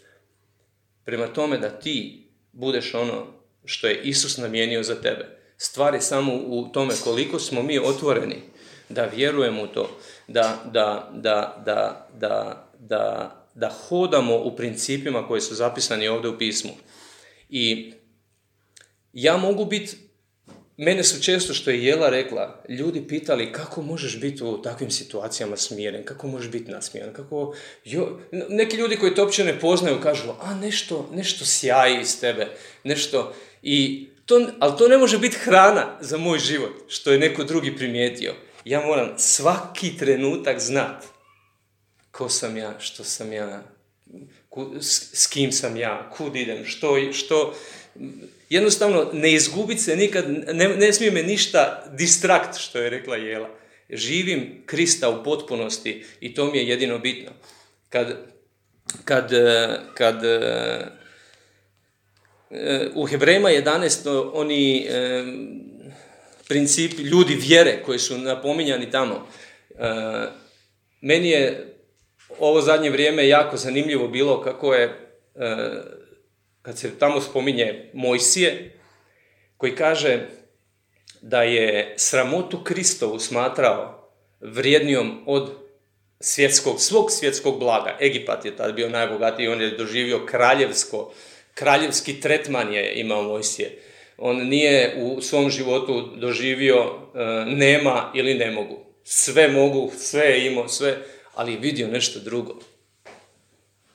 Prema 1.05 1.26
tome 1.26 1.59
da 1.59 1.79
ti 1.81 2.29
budeš 2.53 2.95
ono 2.95 3.26
što 3.65 3.87
je 3.87 4.00
Isus 4.03 4.37
namijenio 4.37 4.83
za 4.83 5.00
tebe. 5.00 5.38
Stvar 5.57 5.95
je 5.95 6.00
samo 6.00 6.35
u 6.35 6.69
tome 6.73 6.95
koliko 7.05 7.38
smo 7.38 7.62
mi 7.62 7.79
otvoreni 7.79 8.43
da 8.88 9.05
vjerujemo 9.05 9.62
u 9.62 9.67
to, 9.67 10.00
da, 10.28 10.62
da, 10.73 11.11
da, 11.14 11.62
da, 11.66 12.09
da, 12.21 12.68
da, 12.78 13.37
da 13.54 13.68
hodamo 13.68 14.37
u 14.37 14.56
principima 14.56 15.28
koji 15.28 15.40
su 15.40 15.54
zapisani 15.54 16.09
ovdje 16.09 16.30
u 16.30 16.38
pismu. 16.38 16.73
I 17.49 17.92
ja 19.12 19.37
mogu 19.37 19.64
biti 19.64 19.97
Mene 20.78 21.04
su 21.04 21.23
često, 21.23 21.54
što 21.54 21.71
je 21.71 21.85
Jela 21.85 22.09
rekla, 22.09 22.62
ljudi 22.68 23.09
pitali 23.09 23.52
kako 23.52 23.83
možeš 23.83 24.21
biti 24.21 24.45
u 24.45 24.62
takvim 24.62 24.90
situacijama 24.90 25.56
smiren, 25.56 26.04
kako 26.04 26.26
možeš 26.26 26.50
biti 26.50 26.71
nasmijen, 26.71 27.12
kako... 27.12 27.54
Jo, 27.85 28.21
neki 28.49 28.76
ljudi 28.76 28.97
koji 28.97 29.14
te 29.14 29.23
uopće 29.23 29.45
ne 29.45 29.61
poznaju 29.61 30.00
kažu, 30.02 30.23
a 30.40 30.54
nešto, 30.54 31.11
nešto 31.14 31.45
sjaji 31.45 32.00
iz 32.00 32.21
tebe, 32.21 32.47
nešto... 32.85 33.35
I 33.62 34.09
to, 34.26 34.47
ali 34.59 34.78
to 34.78 34.88
ne 34.88 34.99
može 34.99 35.18
biti 35.18 35.37
hrana 35.37 35.99
za 36.00 36.18
moj 36.18 36.38
život, 36.38 36.73
što 36.88 37.12
je 37.12 37.18
neko 37.18 37.45
drugi 37.45 37.76
primijetio. 37.76 38.35
Ja 38.67 38.81
moram 38.87 39.15
svaki 39.17 39.97
trenutak 39.97 40.61
znat 40.61 41.05
ko 42.11 42.29
sam 42.29 42.57
ja, 42.57 42.81
što 42.81 43.05
sam 43.05 43.33
ja, 43.33 43.63
s, 44.81 45.23
s 45.23 45.27
kim 45.27 45.53
sam 45.53 45.77
ja, 45.77 46.11
kud 46.17 46.37
idem, 46.37 46.65
što, 46.65 47.13
što, 47.13 47.55
jednostavno 48.51 49.11
ne 49.13 49.33
izgubiti 49.33 49.81
se 49.81 49.97
nikad, 49.97 50.25
ne, 50.53 50.69
ne 50.69 50.93
smije 50.93 51.13
me 51.13 51.23
ništa 51.23 51.85
distrakt, 51.93 52.59
što 52.59 52.79
je 52.79 52.91
rekla 52.91 53.17
Jela. 53.17 53.51
Živim 53.91 54.63
Krista 54.67 55.11
u 55.11 55.25
potpunosti 55.25 56.05
i 56.21 56.35
to 56.35 56.51
mi 56.51 56.59
je 56.59 56.69
jedino 56.69 56.99
bitno. 56.99 57.31
Kad, 57.89 58.17
kad, 59.05 59.31
kad 59.95 60.23
u 62.95 63.07
Hebrejima 63.07 63.49
11. 63.49 64.31
oni 64.33 64.89
principi, 66.49 67.03
ljudi 67.03 67.35
vjere 67.35 67.83
koji 67.83 67.99
su 67.99 68.19
napominjani 68.19 68.91
tamo, 68.91 69.29
meni 71.00 71.31
je 71.31 71.75
ovo 72.38 72.61
zadnje 72.61 72.91
vrijeme 72.91 73.29
jako 73.29 73.57
zanimljivo 73.57 74.09
bilo 74.09 74.43
kako 74.43 74.75
je 74.75 75.11
kad 76.62 76.79
se 76.79 76.99
tamo 76.99 77.21
spominje 77.21 77.91
Mojsije, 77.95 78.79
koji 79.57 79.76
kaže 79.76 80.29
da 81.21 81.43
je 81.43 81.95
sramotu 81.97 82.65
Kristovu 82.65 83.19
smatrao 83.19 84.11
vrijednijom 84.41 85.23
od 85.26 85.50
svjetskog, 86.21 86.81
svog 86.81 87.11
svjetskog 87.11 87.59
blaga. 87.59 87.97
Egipat 88.00 88.45
je 88.45 88.57
tad 88.57 88.75
bio 88.75 88.88
najbogatiji, 88.88 89.49
on 89.49 89.61
je 89.61 89.71
doživio 89.71 90.26
kraljevsko, 90.26 91.12
kraljevski 91.55 92.21
tretman 92.21 92.75
je 92.75 92.95
imao 92.95 93.23
Mojsije. 93.23 93.83
On 94.19 94.49
nije 94.49 94.97
u 95.03 95.21
svom 95.21 95.51
životu 95.51 96.09
doživio 96.17 96.77
e, 96.77 97.19
nema 97.47 98.13
ili 98.15 98.35
ne 98.35 98.51
mogu. 98.51 98.79
Sve 99.05 99.49
mogu, 99.49 99.93
sve 99.99 100.25
je 100.25 100.47
imao, 100.47 100.69
sve, 100.69 100.99
ali 101.35 101.53
je 101.53 101.59
vidio 101.59 101.89
nešto 101.89 102.21
drugo. 102.21 102.59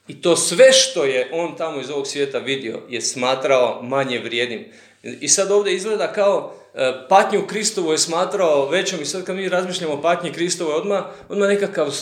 I 0.08 0.22
to 0.22 0.36
sve 0.36 0.72
što 0.72 1.04
je 1.04 1.30
on 1.34 1.56
tamo 1.58 1.82
iz 1.82 1.90
ovog 1.90 2.08
svijeta 2.08 2.40
vidio 2.40 2.80
je 2.90 3.01
smatrao 3.01 3.82
manje 3.84 4.20
vrijednim. 4.20 4.66
I 5.04 5.28
sad 5.28 5.51
ovdje 5.51 5.74
izgleda 5.74 6.13
kao 6.13 6.54
e, 6.74 6.92
patnju 7.10 7.48
Kristovu 7.48 7.92
je 7.92 7.98
smatrao 7.98 8.70
većom 8.70 9.01
i 9.01 9.06
sad 9.06 9.24
kad 9.24 9.36
mi 9.36 9.50
razmišljamo 9.50 9.94
o 9.94 10.01
patnji 10.01 10.32
Kristovoj 10.32 10.74
odmah, 10.74 11.04
odmah 11.30 11.50
nekakav, 11.50 11.94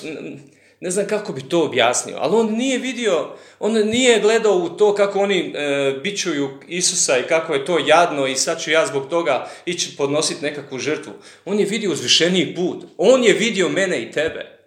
ne 0.79 0.91
znam 0.91 1.07
kako 1.07 1.33
bi 1.33 1.50
to 1.50 1.63
objasnio, 1.63 2.15
ali 2.19 2.36
on 2.36 2.55
nije 2.55 2.77
vidio, 2.77 3.29
on 3.59 3.74
nije 3.74 4.19
gledao 4.19 4.55
u 4.55 4.69
to 4.69 4.95
kako 4.95 5.19
oni 5.19 5.53
e, 5.55 5.93
bičuju 6.03 6.50
Isusa 6.67 7.17
i 7.17 7.27
kako 7.27 7.53
je 7.53 7.65
to 7.65 7.79
jadno 7.88 8.27
i 8.27 8.36
sad 8.36 8.62
ću 8.62 8.71
ja 8.71 8.86
zbog 8.86 9.09
toga 9.09 9.50
ići 9.65 9.98
podnositi 9.98 10.45
nekakvu 10.45 10.79
žrtvu. 10.79 11.12
On 11.45 11.59
je 11.59 11.65
vidio 11.65 11.91
uzvišeniji 11.91 12.55
put. 12.55 12.86
On 12.98 13.24
je 13.24 13.33
vidio 13.33 13.69
mene 13.69 14.01
i 14.01 14.12
tebe. 14.12 14.59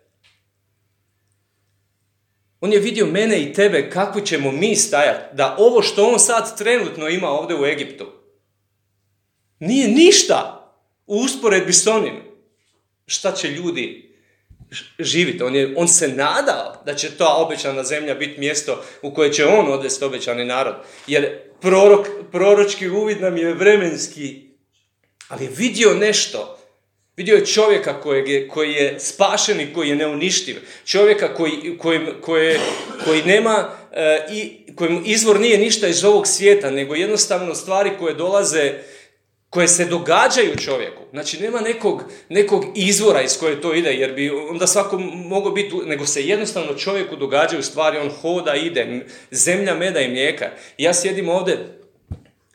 On 2.61 2.73
je 2.73 2.79
vidio 2.79 3.07
mene 3.07 3.43
i 3.43 3.53
tebe 3.53 3.91
kako 3.91 4.21
ćemo 4.21 4.53
mi 4.53 4.77
stajati. 4.77 5.37
Da 5.37 5.57
ovo 5.59 5.83
što 5.83 6.07
on 6.07 6.19
sad 6.19 6.59
trenutno 6.59 7.09
ima 7.09 7.29
ovdje 7.29 7.57
u 7.57 7.67
Egiptu 7.67 8.23
nije 9.63 9.89
ništa 9.89 10.69
u 11.07 11.17
usporedbi 11.17 11.73
s 11.73 11.87
onim 11.87 12.15
šta 13.07 13.33
će 13.33 13.49
ljudi 13.49 14.12
živjeti. 14.99 15.43
On, 15.43 15.55
je, 15.55 15.75
on 15.77 15.89
se 15.89 16.09
nadao 16.09 16.83
da 16.87 16.95
će 16.95 17.11
ta 17.11 17.35
obećana 17.37 17.85
zemlja 17.85 18.15
biti 18.15 18.41
mjesto 18.41 18.85
u 19.03 19.15
koje 19.15 19.33
će 19.33 19.47
on 19.47 19.73
odvesti 19.73 20.05
obećani 20.05 20.45
narod. 20.45 20.75
Jer 21.07 21.39
prorok, 21.61 22.07
proročki 22.33 22.89
uvid 22.89 23.21
nam 23.21 23.37
je 23.37 23.55
vremenski, 23.55 24.43
ali 25.29 25.45
je 25.45 25.51
vidio 25.57 25.95
nešto 25.95 26.59
Vidio 27.17 27.37
je 27.37 27.47
čovjeka 27.47 27.95
je, 28.27 28.49
koji 28.49 28.73
je 28.73 29.01
spašen 29.01 29.61
i 29.61 29.73
koji 29.75 29.89
je 29.89 29.97
neuništiv. 29.97 30.57
Čovjeka 30.85 31.35
koji, 31.35 31.79
koji, 31.79 32.01
koji, 32.21 32.57
koji 33.05 33.23
nema 33.23 33.71
e, 33.93 34.27
i 34.33 34.75
kojemu 34.77 35.01
izvor 35.05 35.41
nije 35.41 35.59
ništa 35.59 35.89
iz 35.89 36.05
ovog 36.05 36.27
svijeta, 36.27 36.71
nego 36.71 36.95
jednostavno 36.95 37.55
stvari 37.55 37.91
koje 37.99 38.15
dolaze, 38.15 38.73
koje 39.53 39.69
se 39.69 39.85
događaju 39.85 40.57
čovjeku. 40.57 41.03
Znači 41.11 41.41
nema 41.41 41.61
nekog, 41.61 42.03
nekog 42.29 42.65
izvora 42.75 43.23
iz 43.23 43.39
koje 43.39 43.61
to 43.61 43.75
ide, 43.75 43.95
jer 43.95 44.13
bi 44.13 44.31
onda 44.31 44.67
svako 44.67 44.99
mogao 44.99 45.53
biti, 45.53 45.77
nego 45.85 46.07
se 46.07 46.27
jednostavno 46.27 46.75
čovjeku 46.75 47.17
događaju 47.17 47.63
stvari, 47.63 47.99
on 47.99 48.11
hoda, 48.11 48.55
ide, 48.55 49.07
zemlja, 49.31 49.75
meda 49.75 50.01
i 50.01 50.09
mlijeka. 50.09 50.51
Ja 50.79 50.95
sjedim 50.95 51.29
ovdje 51.29 51.79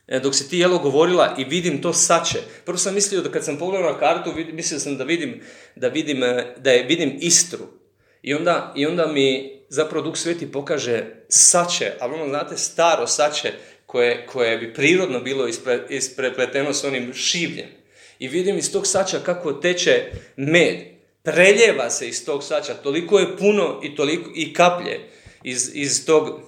E, 0.08 0.20
dok 0.20 0.36
si 0.36 0.50
ti 0.50 0.60
jelo 0.60 0.80
govorila 0.80 1.36
i 1.38 1.44
vidim 1.44 1.82
to 1.82 1.94
sače. 1.94 2.40
Prvo 2.66 2.78
sam 2.78 2.94
mislio 2.94 3.22
da 3.22 3.32
kad 3.32 3.46
sam 3.46 3.58
pogledao 3.58 3.92
na 3.92 4.00
kartu, 4.00 4.34
mislio 4.54 4.80
sam 4.80 4.98
da 4.98 5.04
vidim, 5.04 5.42
da 5.76 5.88
vidim, 5.88 6.24
e, 6.24 6.56
da 6.58 6.72
je 6.72 6.84
vidim 6.84 7.18
Istru. 7.20 7.66
I 8.22 8.34
onda, 8.34 8.74
I 8.76 8.86
onda 8.86 9.08
mi 9.08 9.58
zapravo 9.70 10.06
Duh 10.06 10.18
Sveti 10.18 10.52
pokaže 10.52 11.06
sače, 11.30 11.92
ali 12.00 12.14
ono, 12.14 12.28
znate, 12.28 12.58
staro 12.58 13.08
sače 13.08 13.54
koje, 13.88 14.26
koje 14.26 14.58
bi 14.58 14.74
prirodno 14.74 15.20
bilo 15.20 15.48
ispre, 15.48 15.80
isprepleteno 15.90 16.74
s 16.74 16.84
onim 16.84 17.14
šivljem. 17.14 17.68
I 18.20 18.28
vidim 18.28 18.58
iz 18.58 18.72
tog 18.72 18.88
sača 18.88 19.20
kako 19.20 19.54
teče 19.54 20.12
med. 20.36 20.78
Preljeva 21.24 21.90
se 21.90 22.08
iz 22.08 22.26
tog 22.26 22.44
sača. 22.44 22.74
Toliko 22.74 23.20
je 23.20 23.38
puno 23.38 23.82
i, 23.84 23.96
toliko, 23.96 24.30
i 24.36 24.54
kaplje 24.54 25.00
iz, 25.44 25.72
iz 25.74 26.06
tog. 26.06 26.40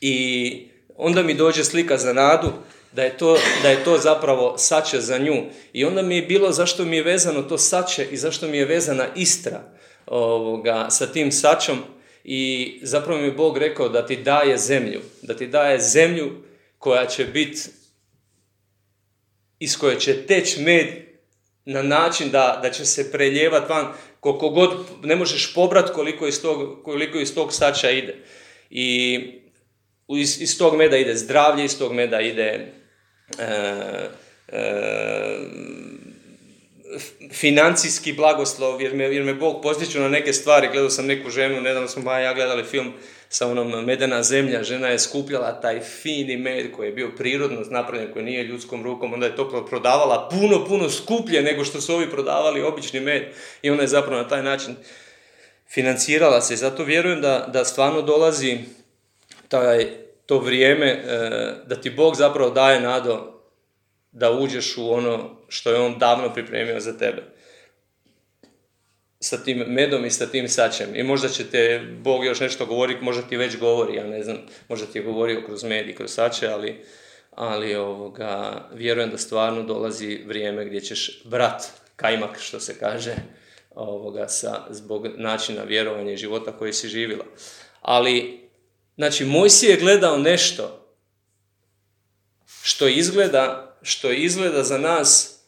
I 0.00 0.68
onda 0.96 1.22
mi 1.22 1.34
dođe 1.34 1.64
slika 1.64 1.98
za 1.98 2.12
nadu 2.12 2.52
da 2.92 3.02
je, 3.02 3.16
to, 3.16 3.38
da 3.62 3.68
je 3.68 3.84
to 3.84 3.98
zapravo 3.98 4.58
sače 4.58 5.00
za 5.00 5.18
nju. 5.18 5.44
I 5.72 5.84
onda 5.84 6.02
mi 6.02 6.16
je 6.16 6.22
bilo 6.22 6.52
zašto 6.52 6.84
mi 6.84 6.96
je 6.96 7.02
vezano 7.02 7.42
to 7.42 7.58
sače 7.58 8.06
i 8.10 8.16
zašto 8.16 8.48
mi 8.48 8.56
je 8.56 8.64
vezana 8.64 9.06
Istra 9.16 9.60
ovoga, 10.06 10.86
sa 10.90 11.06
tim 11.06 11.32
sačom. 11.32 11.78
i 12.24 12.80
zapravo 12.82 13.20
mi 13.20 13.26
je 13.26 13.32
Bog 13.32 13.58
rekao 13.58 13.88
da 13.88 14.06
ti 14.06 14.16
daje 14.16 14.58
zemlju, 14.58 15.00
da 15.22 15.36
ti 15.36 15.46
daje 15.46 15.80
zemlju 15.80 16.47
koja 16.78 17.06
će 17.06 17.24
biti, 17.24 17.60
iz 19.58 19.78
koje 19.78 20.00
će 20.00 20.26
teći 20.26 20.60
med 20.60 20.86
na 21.64 21.82
način 21.82 22.30
da, 22.30 22.58
da 22.62 22.70
će 22.70 22.84
se 22.84 23.12
preljevat 23.12 23.68
van, 23.68 23.92
koliko 24.20 24.48
god 24.48 24.70
ne 25.02 25.16
možeš 25.16 25.54
pobrat 25.54 25.90
koliko 25.92 26.26
iz 26.26 26.42
tog, 26.42 26.84
koliko 26.84 27.18
iz 27.18 27.34
tog 27.34 27.52
sača 27.52 27.90
ide. 27.90 28.16
I 28.70 29.18
iz, 30.08 30.40
iz 30.40 30.58
tog 30.58 30.76
meda 30.76 30.96
ide 30.96 31.14
zdravlje, 31.14 31.64
iz 31.64 31.78
tog 31.78 31.92
meda 31.92 32.20
ide 32.20 32.72
e, 33.38 33.44
e, 34.48 34.68
financijski 37.32 38.12
blagoslov, 38.12 38.82
jer 38.82 38.94
me, 38.94 39.04
jer 39.04 39.24
me 39.24 39.34
Bog 39.34 39.62
postiću 39.62 40.00
na 40.00 40.08
neke 40.08 40.32
stvari. 40.32 40.68
Gledao 40.72 40.90
sam 40.90 41.06
neku 41.06 41.30
ženu, 41.30 41.60
nedavno 41.60 41.88
smo 41.88 42.12
ja 42.12 42.34
gledali 42.34 42.64
film 42.64 42.92
sa 43.28 43.46
onom 43.46 43.84
Medena 43.84 44.22
zemlja. 44.22 44.62
Žena 44.62 44.88
je 44.88 44.98
skupljala 44.98 45.60
taj 45.60 45.80
fini 45.80 46.36
med 46.36 46.72
koji 46.76 46.88
je 46.88 46.92
bio 46.92 47.10
prirodno 47.16 47.60
napravljen, 47.70 48.12
koji 48.12 48.24
nije 48.24 48.44
ljudskom 48.44 48.84
rukom. 48.84 49.12
Onda 49.12 49.26
je 49.26 49.36
to 49.36 49.66
prodavala 49.66 50.28
puno, 50.30 50.64
puno 50.64 50.90
skuplje 50.90 51.42
nego 51.42 51.64
što 51.64 51.80
su 51.80 51.94
ovi 51.94 52.10
prodavali 52.10 52.62
obični 52.62 53.00
med. 53.00 53.22
I 53.62 53.70
ona 53.70 53.82
je 53.82 53.88
zapravo 53.88 54.22
na 54.22 54.28
taj 54.28 54.42
način 54.42 54.76
financirala 55.70 56.40
se. 56.40 56.56
Zato 56.56 56.84
vjerujem 56.84 57.20
da, 57.20 57.48
da 57.52 57.64
stvarno 57.64 58.02
dolazi 58.02 58.58
taj, 59.48 59.86
to 60.26 60.38
vrijeme 60.38 60.86
e, 60.86 61.00
da 61.66 61.80
ti 61.80 61.90
Bog 61.90 62.16
zapravo 62.16 62.50
daje 62.50 62.80
nado 62.80 63.37
da 64.18 64.32
uđeš 64.32 64.76
u 64.76 64.92
ono 64.92 65.30
što 65.48 65.70
je 65.70 65.80
on 65.80 65.98
davno 65.98 66.34
pripremio 66.34 66.80
za 66.80 66.98
tebe. 66.98 67.22
Sa 69.20 69.44
tim 69.44 69.58
medom 69.58 70.04
i 70.04 70.10
sa 70.10 70.26
tim 70.26 70.48
sačem. 70.48 70.96
I 70.96 71.02
možda 71.02 71.28
će 71.28 71.50
te 71.50 71.82
Bog 72.00 72.24
još 72.24 72.40
nešto 72.40 72.66
govoriti, 72.66 73.04
možda 73.04 73.22
ti 73.22 73.36
već 73.36 73.58
govori, 73.58 73.96
ja 73.96 74.04
ne 74.04 74.22
znam, 74.22 74.36
možda 74.68 74.86
ti 74.86 74.98
je 74.98 75.04
govorio 75.04 75.42
kroz 75.46 75.64
med 75.64 75.88
i 75.88 75.94
kroz 75.94 76.10
sače, 76.10 76.48
ali, 76.48 76.84
ali 77.30 77.74
ovoga, 77.74 78.64
vjerujem 78.74 79.10
da 79.10 79.18
stvarno 79.18 79.62
dolazi 79.62 80.22
vrijeme 80.26 80.64
gdje 80.64 80.80
ćeš 80.80 81.22
brat 81.24 81.62
kajmak, 81.96 82.38
što 82.40 82.60
se 82.60 82.78
kaže, 82.78 83.14
ovoga, 83.74 84.28
sa, 84.28 84.66
zbog 84.70 85.06
načina 85.16 85.62
vjerovanja 85.62 86.12
i 86.12 86.16
života 86.16 86.52
koji 86.52 86.72
si 86.72 86.88
živjela. 86.88 87.24
Ali, 87.80 88.40
znači, 88.96 89.26
si 89.48 89.66
je 89.66 89.76
gledao 89.76 90.18
nešto 90.18 90.94
što 92.62 92.88
izgleda 92.88 93.67
što 93.82 94.12
izgleda 94.12 94.62
za 94.62 94.78
nas, 94.78 95.38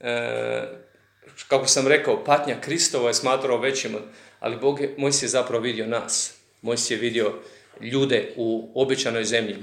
e, 0.00 0.62
kako 1.48 1.66
sam 1.66 1.88
rekao, 1.88 2.24
patnja 2.24 2.60
Kristova 2.60 3.08
je 3.08 3.14
smatrao 3.14 3.60
većim, 3.60 3.96
ali 4.40 4.56
Bog 4.56 4.80
je, 4.80 4.94
moj 4.98 5.12
si 5.12 5.24
je 5.24 5.28
zapravo 5.28 5.62
vidio 5.62 5.86
nas. 5.86 6.34
Moj 6.62 6.76
si 6.76 6.94
je 6.94 6.98
vidio 6.98 7.34
ljude 7.80 8.32
u 8.36 8.72
obećanoj 8.74 9.24
zemlji. 9.24 9.56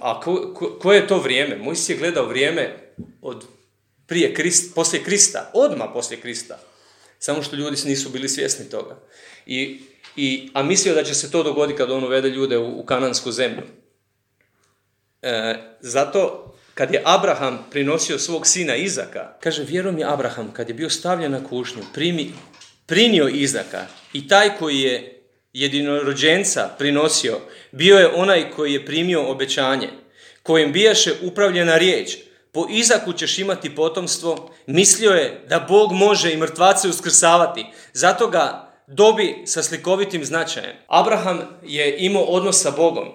a 0.00 0.20
ko, 0.20 0.54
koje 0.80 0.96
je 0.96 1.06
to 1.06 1.18
vrijeme? 1.18 1.56
Moj 1.56 1.76
si 1.76 1.92
je 1.92 1.98
gledao 1.98 2.26
vrijeme 2.26 2.92
od 3.22 3.44
prije 4.06 4.34
Krist, 4.34 4.74
poslije 4.74 5.04
Krista, 5.04 5.50
odmah 5.54 5.88
poslije 5.92 6.20
Krista. 6.20 6.58
Samo 7.18 7.42
što 7.42 7.56
ljudi 7.56 7.76
nisu 7.84 8.10
bili 8.10 8.28
svjesni 8.28 8.70
toga. 8.70 8.98
I, 9.46 9.80
i, 10.16 10.50
a 10.54 10.62
mislio 10.62 10.94
da 10.94 11.04
će 11.04 11.14
se 11.14 11.30
to 11.30 11.42
dogoditi 11.42 11.78
kad 11.78 11.90
on 11.90 12.04
uvede 12.04 12.28
ljude 12.28 12.58
u, 12.58 12.80
u 12.80 12.84
kanansku 12.84 13.32
zemlju. 13.32 13.62
E, 15.22 15.54
zato 15.80 16.49
kad 16.74 16.94
je 16.94 17.02
Abraham 17.04 17.66
prinosio 17.70 18.18
svog 18.18 18.46
sina 18.46 18.76
Izaka, 18.76 19.36
kaže, 19.40 19.64
vjerom 19.64 19.98
je 19.98 20.04
Abraham, 20.04 20.52
kad 20.52 20.68
je 20.68 20.74
bio 20.74 20.90
stavljen 20.90 21.32
na 21.32 21.44
kušnju, 21.48 21.82
primi, 21.94 22.32
prinio 22.86 23.28
Izaka 23.28 23.86
i 24.12 24.28
taj 24.28 24.58
koji 24.58 24.80
je 24.80 25.22
jedinorođenca 25.52 26.70
prinosio, 26.78 27.38
bio 27.72 27.98
je 27.98 28.14
onaj 28.14 28.50
koji 28.50 28.72
je 28.72 28.86
primio 28.86 29.30
obećanje, 29.30 29.88
kojim 30.42 30.72
bijaše 30.72 31.12
upravljena 31.22 31.78
riječ, 31.78 32.16
po 32.52 32.66
Izaku 32.70 33.12
ćeš 33.12 33.38
imati 33.38 33.74
potomstvo, 33.74 34.50
mislio 34.66 35.10
je 35.10 35.44
da 35.48 35.66
Bog 35.68 35.92
može 35.92 36.32
i 36.32 36.36
mrtvace 36.36 36.88
uskrsavati, 36.88 37.66
zato 37.92 38.28
ga 38.28 38.72
dobi 38.86 39.42
sa 39.46 39.62
slikovitim 39.62 40.24
značajem. 40.24 40.76
Abraham 40.86 41.40
je 41.62 41.96
imao 41.98 42.22
odnos 42.22 42.62
sa 42.62 42.70
Bogom, 42.70 43.08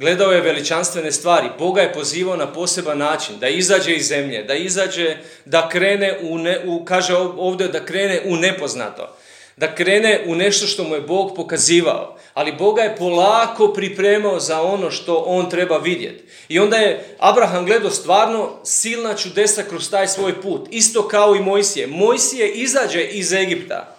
Gledao 0.00 0.32
je 0.32 0.40
veličanstvene 0.40 1.12
stvari. 1.12 1.48
Boga 1.58 1.80
je 1.80 1.92
pozivao 1.92 2.36
na 2.36 2.52
poseban 2.52 2.98
način. 2.98 3.38
Da 3.38 3.48
izađe 3.48 3.94
iz 3.94 4.08
zemlje. 4.08 4.42
Da 4.42 4.54
izađe, 4.54 5.16
da 5.44 5.68
krene 5.68 6.18
u, 6.22 6.38
ne, 6.38 6.60
u 6.66 6.84
kaže 6.84 7.16
ovdje, 7.16 7.68
da 7.68 7.84
krene 7.84 8.22
u 8.24 8.36
nepoznato. 8.36 9.16
Da 9.56 9.74
krene 9.74 10.24
u 10.26 10.34
nešto 10.34 10.66
što 10.66 10.84
mu 10.84 10.94
je 10.94 11.00
Bog 11.00 11.36
pokazivao. 11.36 12.16
Ali 12.34 12.52
Boga 12.52 12.82
je 12.82 12.96
polako 12.96 13.72
pripremao 13.72 14.40
za 14.40 14.62
ono 14.62 14.90
što 14.90 15.16
on 15.16 15.50
treba 15.50 15.78
vidjeti. 15.78 16.24
I 16.48 16.58
onda 16.58 16.76
je 16.76 17.16
Abraham 17.18 17.66
gledao 17.66 17.90
stvarno 17.90 18.60
silna 18.64 19.14
čudesa 19.14 19.62
kroz 19.62 19.90
taj 19.90 20.08
svoj 20.08 20.40
put. 20.40 20.68
Isto 20.70 21.08
kao 21.08 21.36
i 21.36 21.40
Mojsije. 21.40 21.86
Mojsije 21.86 22.52
izađe 22.52 23.04
iz 23.04 23.32
Egipta. 23.32 23.96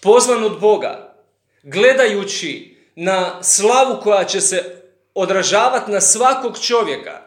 Pozvan 0.00 0.44
od 0.44 0.60
Boga. 0.60 1.14
Gledajući 1.62 2.76
na 2.94 3.42
slavu 3.42 4.00
koja 4.02 4.24
će 4.24 4.40
se 4.40 4.76
odražavati 5.16 5.90
na 5.90 6.00
svakog 6.00 6.58
čovjeka. 6.58 7.26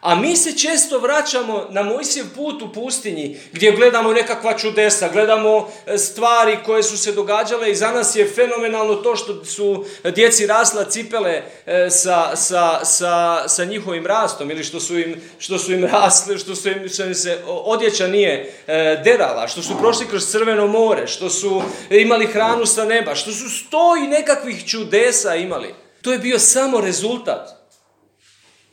A 0.00 0.14
mi 0.14 0.36
se 0.36 0.58
često 0.58 0.98
vraćamo 0.98 1.66
na 1.70 1.82
Mojsijev 1.82 2.26
put 2.36 2.62
u 2.62 2.72
pustinji 2.72 3.40
gdje 3.52 3.72
gledamo 3.72 4.12
nekakva 4.12 4.58
čudesa, 4.58 5.08
gledamo 5.08 5.70
e, 5.86 5.98
stvari 5.98 6.58
koje 6.64 6.82
su 6.82 6.98
se 6.98 7.12
događale 7.12 7.70
i 7.70 7.74
za 7.74 7.92
nas 7.92 8.16
je 8.16 8.30
fenomenalno 8.34 8.94
to 8.94 9.16
što 9.16 9.44
su 9.44 9.84
djeci 10.04 10.46
rasla 10.46 10.84
cipele 10.84 11.42
e, 11.66 11.90
sa, 11.90 12.36
sa, 12.36 12.84
sa, 12.84 13.48
sa 13.48 13.64
njihovim 13.64 14.06
rastom 14.06 14.50
ili 14.50 14.64
što 14.64 14.80
su 14.80 14.98
im, 14.98 15.20
što 15.38 15.58
su 15.58 15.72
im 15.72 15.84
rasli, 15.92 16.38
što 16.38 16.56
su 16.56 16.68
im, 16.68 16.88
što 16.88 17.14
se 17.14 17.38
odjeća 17.46 18.06
nije 18.06 18.52
e, 18.66 19.00
derala, 19.04 19.48
što 19.48 19.62
su 19.62 19.78
prošli 19.78 20.06
kroz 20.06 20.26
crveno 20.30 20.66
more, 20.66 21.06
što 21.06 21.30
su 21.30 21.62
imali 21.90 22.26
hranu 22.26 22.66
sa 22.66 22.84
neba, 22.84 23.14
što 23.14 23.32
su 23.32 23.48
sto 23.50 23.96
i 23.96 24.06
nekakvih 24.06 24.66
čudesa 24.66 25.34
imali. 25.34 25.87
To 26.02 26.12
je 26.12 26.18
bio 26.18 26.38
samo 26.38 26.80
rezultat 26.80 27.48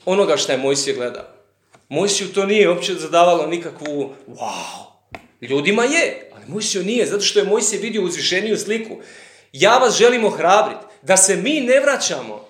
onoga 0.05 0.37
što 0.37 0.51
je 0.51 0.57
Mojsije 0.57 0.95
gledao. 0.95 1.25
Mojsiju 1.89 2.33
to 2.33 2.45
nije 2.45 2.69
uopće 2.69 2.93
zadavalo 2.93 3.47
nikakvu 3.47 4.13
wow. 4.27 4.85
Ljudima 5.41 5.83
je, 5.83 6.31
ali 6.35 6.45
Mojsiju 6.47 6.83
nije, 6.83 7.05
zato 7.05 7.23
što 7.23 7.39
je 7.39 7.45
Mojsije 7.45 7.81
vidio 7.81 8.03
uzvišeniju 8.03 8.57
sliku. 8.57 8.97
Ja 9.53 9.77
vas 9.77 9.97
želim 9.97 10.25
ohrabriti 10.25 10.85
da 11.01 11.17
se 11.17 11.35
mi 11.35 11.61
ne 11.61 11.79
vraćamo. 11.79 12.47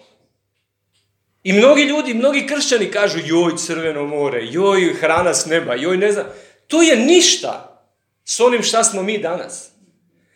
I 1.44 1.54
mnogi 1.54 1.82
ljudi, 1.82 2.14
mnogi 2.14 2.48
kršćani 2.48 2.92
kažu 2.92 3.20
joj 3.26 3.58
crveno 3.58 4.08
more, 4.08 4.46
joj 4.46 4.94
hrana 4.94 5.34
s 5.34 5.46
neba, 5.46 5.76
joj 5.76 5.98
ne 5.98 6.12
znam. 6.12 6.26
To 6.68 6.82
je 6.82 6.96
ništa 6.96 7.82
s 8.26 8.40
onim 8.40 8.64
šta 8.64 8.84
smo 8.84 9.04
mi 9.04 9.18
danas. 9.18 9.70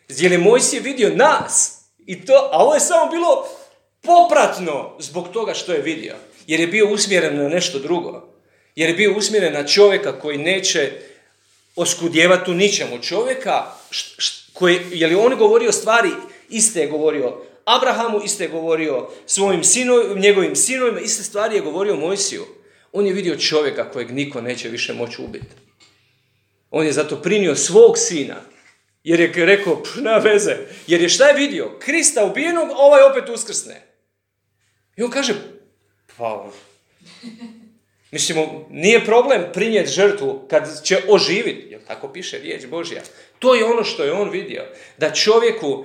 Jer 0.08 0.32
je 0.32 0.38
Mojsije 0.38 0.82
vidio 0.82 1.14
nas. 1.14 1.80
I 2.06 2.26
to, 2.26 2.48
a 2.52 2.58
ovo 2.58 2.74
je 2.74 2.80
samo 2.80 3.10
bilo 3.10 3.48
popratno 4.02 4.96
zbog 4.98 5.28
toga 5.32 5.54
što 5.54 5.72
je 5.72 5.82
vidio. 5.82 6.14
Jer 6.46 6.60
je 6.60 6.66
bio 6.66 6.92
usmjeren 6.92 7.36
na 7.36 7.48
nešto 7.48 7.78
drugo. 7.78 8.28
Jer 8.74 8.88
je 8.88 8.94
bio 8.94 9.16
usmjeren 9.16 9.52
na 9.52 9.66
čovjeka 9.66 10.20
koji 10.20 10.38
neće 10.38 10.92
oskudjevati 11.76 12.50
u 12.50 12.54
ničemu. 12.54 13.02
Čovjeka 13.02 13.66
koji, 14.52 14.78
je 14.90 15.06
li 15.06 15.14
on 15.14 15.36
govorio 15.38 15.72
stvari, 15.72 16.10
iste 16.48 16.80
je 16.80 16.86
govorio 16.86 17.42
Abrahamu, 17.64 18.20
iste 18.24 18.44
je 18.44 18.48
govorio 18.48 19.08
svojim 19.26 19.64
sinovima, 19.64 20.20
njegovim 20.20 20.56
sinovima, 20.56 21.00
iste 21.00 21.22
stvari 21.22 21.56
je 21.56 21.62
govorio 21.62 21.96
Mojsiju. 21.96 22.46
On 22.92 23.06
je 23.06 23.12
vidio 23.12 23.36
čovjeka 23.36 23.90
kojeg 23.90 24.10
niko 24.10 24.40
neće 24.40 24.68
više 24.68 24.92
moći 24.92 25.22
ubiti. 25.22 25.46
On 26.70 26.86
je 26.86 26.92
zato 26.92 27.22
prinio 27.22 27.56
svog 27.56 27.98
sina 27.98 28.36
jer 29.04 29.20
je 29.20 29.46
rekao, 29.46 29.82
na 29.96 30.18
veze. 30.18 30.56
Jer 30.86 31.00
je 31.00 31.08
šta 31.08 31.28
je 31.28 31.34
vidio? 31.34 31.78
Krista 31.78 32.24
ubijenog, 32.24 32.68
ovaj 32.76 33.02
opet 33.02 33.28
uskrsne. 33.28 33.89
I 34.96 35.02
on 35.02 35.10
kaže, 35.10 35.34
pa, 36.16 36.50
mislimo, 38.10 38.66
nije 38.70 39.04
problem 39.04 39.44
prinijeti 39.52 39.90
žrtvu 39.90 40.46
kad 40.50 40.84
će 40.84 41.02
oživiti, 41.08 41.66
jer 41.70 41.80
tako 41.86 42.08
piše 42.12 42.38
riječ 42.38 42.66
Božja. 42.66 43.02
To 43.38 43.54
je 43.54 43.64
ono 43.64 43.84
što 43.84 44.04
je 44.04 44.12
on 44.12 44.30
vidio. 44.30 44.66
Da 44.98 45.14
čovjeku 45.14 45.84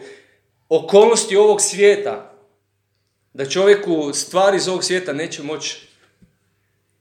okolnosti 0.69 1.35
ovog 1.35 1.61
svijeta, 1.61 2.31
da 3.33 3.49
čovjeku 3.49 4.13
stvari 4.13 4.57
iz 4.57 4.67
ovog 4.67 4.83
svijeta 4.83 5.13
neće 5.13 5.43
moći 5.43 5.87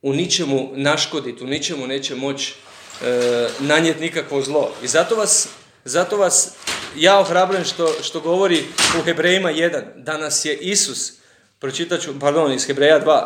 u 0.03 0.13
ničemu 0.13 0.71
naškoditi, 0.73 1.45
u 1.45 1.47
ničemu 1.47 1.87
neće 1.87 2.15
moći 2.15 2.55
e, 3.03 3.49
nanijeti 3.61 4.01
nikakvo 4.01 4.43
zlo. 4.43 4.73
I 4.83 4.89
zato 4.89 5.17
vas, 5.17 5.49
zato 5.85 6.17
vas 6.17 6.53
ja 6.97 7.21
ohrabrujem 7.21 7.65
što, 7.65 7.95
što 8.03 8.21
govori 8.21 8.65
u 9.01 9.03
Hebrejima 9.03 9.53
1, 9.53 9.83
da 9.97 10.19
nas 10.19 10.45
je 10.45 10.57
Isus 10.57 11.13
Pročitat 11.65 12.01
ću, 12.01 12.21
pardon, 12.21 12.53
iz 12.53 12.67
Hebreja 12.67 13.05
2. 13.05 13.23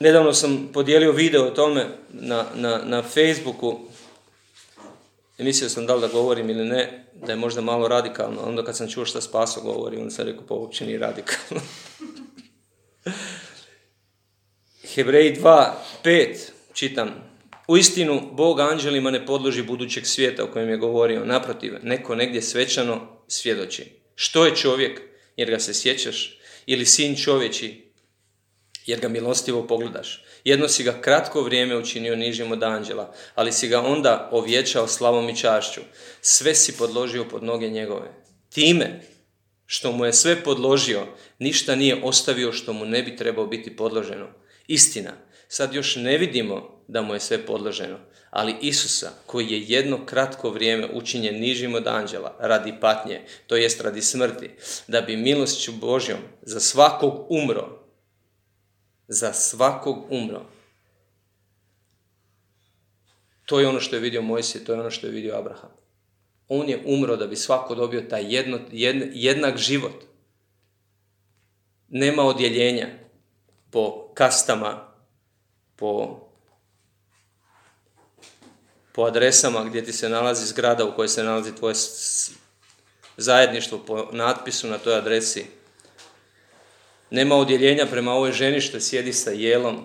Nedavno 0.00 0.32
sam 0.32 0.68
podijelio 0.72 1.12
video 1.12 1.46
o 1.46 1.50
tome 1.50 1.86
na, 2.12 2.44
na, 2.54 2.80
na 2.84 3.02
Facebooku. 3.02 3.80
I 5.38 5.44
mislio 5.44 5.70
sam 5.70 5.86
da 5.86 5.94
li 5.94 6.00
da 6.00 6.08
govorim 6.08 6.50
ili 6.50 6.64
ne, 6.64 7.04
da 7.14 7.32
je 7.32 7.36
možda 7.36 7.60
malo 7.60 7.88
radikalno. 7.88 8.40
Onda 8.42 8.64
kad 8.64 8.76
sam 8.76 8.90
čuo 8.90 9.04
šta 9.04 9.20
Spaso 9.20 9.60
govori, 9.60 9.96
onda 9.96 10.10
sam 10.10 10.26
rekao 10.26 10.46
pa 10.46 10.54
uopće 10.54 10.86
nije 10.86 10.98
radikalno. 10.98 11.62
Hebreji 14.94 15.36
2, 15.36 15.70
5, 16.04 16.36
čitam. 16.72 17.10
U 17.68 17.76
istinu, 17.76 18.22
Bog 18.32 18.60
anđelima 18.60 19.10
ne 19.10 19.26
podloži 19.26 19.62
budućeg 19.62 20.06
svijeta 20.06 20.44
o 20.44 20.48
kojem 20.52 20.68
je 20.68 20.76
govorio. 20.76 21.24
Naprotiv, 21.24 21.74
neko 21.82 22.14
negdje 22.14 22.42
svečano 22.42 23.00
svjedoči. 23.28 23.92
Što 24.14 24.46
je 24.46 24.56
čovjek, 24.56 25.00
jer 25.36 25.50
ga 25.50 25.58
se 25.58 25.74
sjećaš, 25.74 26.38
ili 26.66 26.86
sin 26.86 27.16
čovječi, 27.16 27.92
jer 28.86 29.00
ga 29.00 29.08
milostivo 29.08 29.66
pogledaš. 29.66 30.24
Jedno 30.44 30.68
si 30.68 30.82
ga 30.82 31.00
kratko 31.00 31.42
vrijeme 31.42 31.76
učinio 31.76 32.16
nižim 32.16 32.52
od 32.52 32.62
anđela, 32.62 33.14
ali 33.34 33.52
si 33.52 33.68
ga 33.68 33.80
onda 33.80 34.28
ovječao 34.32 34.88
slavom 34.88 35.28
i 35.28 35.36
čašću. 35.36 35.80
Sve 36.20 36.54
si 36.54 36.76
podložio 36.76 37.24
pod 37.24 37.42
noge 37.42 37.68
njegove. 37.68 38.14
Time 38.48 39.00
što 39.66 39.92
mu 39.92 40.04
je 40.04 40.12
sve 40.12 40.44
podložio, 40.44 41.06
ništa 41.38 41.74
nije 41.74 42.00
ostavio 42.04 42.52
što 42.52 42.72
mu 42.72 42.84
ne 42.84 43.02
bi 43.02 43.16
trebao 43.16 43.46
biti 43.46 43.76
podloženo. 43.76 44.28
Istina, 44.66 45.12
sad 45.48 45.74
još 45.74 45.96
ne 45.96 46.18
vidimo 46.18 46.81
da 46.92 47.02
mu 47.02 47.14
je 47.14 47.20
sve 47.20 47.46
podloženo, 47.46 47.98
ali 48.30 48.56
Isusa, 48.60 49.10
koji 49.26 49.46
je 49.50 49.60
jedno 49.60 50.06
kratko 50.06 50.50
vrijeme 50.50 50.88
učinjen 50.92 51.40
nižim 51.40 51.74
od 51.74 51.86
anđela, 51.86 52.36
radi 52.40 52.74
patnje, 52.80 53.20
to 53.46 53.56
jest 53.56 53.80
radi 53.80 54.02
smrti, 54.02 54.50
da 54.88 55.00
bi 55.00 55.16
milošću 55.16 55.72
Božjom 55.72 56.18
za 56.42 56.60
svakog 56.60 57.26
umro, 57.28 57.78
za 59.08 59.32
svakog 59.32 60.06
umro. 60.10 60.42
To 63.44 63.60
je 63.60 63.68
ono 63.68 63.80
što 63.80 63.96
je 63.96 64.02
vidio 64.02 64.22
Mojsije, 64.22 64.64
to 64.64 64.72
je 64.72 64.80
ono 64.80 64.90
što 64.90 65.06
je 65.06 65.12
vidio 65.12 65.36
Abraham. 65.36 65.70
On 66.48 66.68
je 66.68 66.82
umro 66.86 67.16
da 67.16 67.26
bi 67.26 67.36
svako 67.36 67.74
dobio 67.74 68.00
taj 68.00 68.34
jedno, 68.34 68.58
jednak 69.12 69.56
život. 69.56 70.04
Nema 71.88 72.22
odjeljenja 72.22 72.88
po 73.70 74.10
kastama, 74.14 74.92
po, 75.76 76.20
po 78.92 79.02
adresama 79.02 79.64
gdje 79.64 79.84
ti 79.84 79.92
se 79.92 80.08
nalazi 80.08 80.46
zgrada 80.46 80.84
u 80.84 80.94
kojoj 80.94 81.08
se 81.08 81.22
nalazi 81.22 81.54
tvoje 81.54 81.74
zajedništvo 83.16 83.78
po 83.78 84.08
natpisu 84.12 84.68
na 84.68 84.78
toj 84.78 84.94
adresi 84.94 85.46
nema 87.12 87.36
odjeljenja 87.36 87.86
prema 87.86 88.12
ovoj 88.12 88.32
ženi 88.32 88.60
što 88.60 88.80
sjedi 88.80 89.12
sa 89.12 89.30
jelom, 89.30 89.84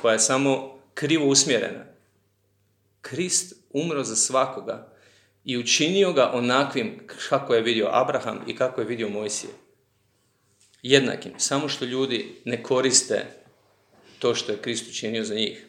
koja 0.00 0.12
je 0.12 0.18
samo 0.18 0.78
krivo 0.94 1.26
usmjerena. 1.26 1.84
Krist 3.00 3.54
umro 3.70 4.04
za 4.04 4.16
svakoga 4.16 4.92
i 5.44 5.58
učinio 5.58 6.12
ga 6.12 6.30
onakvim 6.34 7.06
kako 7.28 7.54
je 7.54 7.62
vidio 7.62 7.88
Abraham 7.92 8.44
i 8.46 8.56
kako 8.56 8.80
je 8.80 8.86
vidio 8.86 9.08
Mojsije. 9.08 9.52
Jednakim, 10.82 11.32
samo 11.38 11.68
što 11.68 11.84
ljudi 11.84 12.42
ne 12.44 12.62
koriste 12.62 13.26
to 14.18 14.34
što 14.34 14.52
je 14.52 14.58
Krist 14.58 14.90
učinio 14.90 15.24
za 15.24 15.34
njih. 15.34 15.66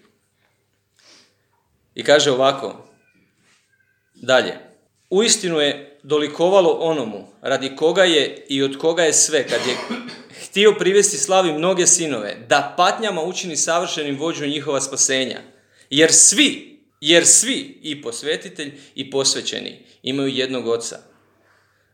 I 1.96 2.04
kaže 2.04 2.32
ovako, 2.32 2.88
dalje, 4.16 4.54
uistinu 5.10 5.60
je 5.60 6.00
dolikovalo 6.04 6.70
onomu 6.70 7.28
radi 7.42 7.76
koga 7.76 8.04
je 8.04 8.46
i 8.50 8.64
od 8.64 8.78
koga 8.78 9.04
je 9.04 9.14
sve, 9.14 9.48
kad 9.48 9.60
je 9.68 9.78
htio 10.46 10.76
privesti 10.80 11.18
slavi 11.18 11.54
mnoge 11.54 11.88
sinove, 11.88 12.46
da 12.50 12.74
patnjama 12.78 13.22
učini 13.24 13.58
savršenim 13.58 14.20
vođu 14.20 14.48
njihova 14.48 14.82
spasenja. 14.82 15.42
Jer 15.90 16.14
svi, 16.14 16.80
jer 17.02 17.26
svi, 17.26 17.80
i 17.82 18.02
posvetitelj 18.02 18.74
i 18.96 19.12
posvećeni, 19.12 19.86
imaju 20.04 20.30
jednog 20.30 20.68
oca. 20.68 21.00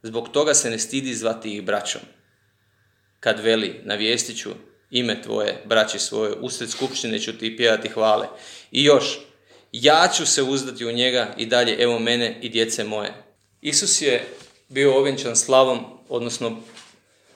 Zbog 0.04 0.30
toga 0.30 0.54
se 0.54 0.70
ne 0.70 0.80
stidi 0.80 1.14
zvati 1.14 1.54
ih 1.54 1.64
braćom. 1.64 2.02
Kad 3.20 3.40
veli, 3.40 3.82
navijestit 3.84 4.38
ću 4.38 4.50
ime 4.92 5.22
tvoje, 5.22 5.64
braći 5.66 6.00
svoje, 6.00 6.34
usred 6.34 6.70
skupštine 6.70 7.20
ću 7.20 7.38
ti 7.38 7.58
pjevati 7.58 7.90
hvale. 7.90 8.28
I 8.72 8.84
još, 8.84 9.20
ja 9.71 10.10
ću 10.13 10.25
se 10.25 10.43
uzdati 10.43 10.86
u 10.86 10.91
njega 10.91 11.34
i 11.38 11.45
dalje, 11.45 11.75
evo 11.79 11.99
mene 11.99 12.39
i 12.41 12.49
djece 12.49 12.84
moje. 12.84 13.13
Isus 13.62 14.01
je 14.01 14.27
bio 14.69 14.97
ovenčan 14.97 15.36
slavom, 15.36 15.86
odnosno 16.10 16.62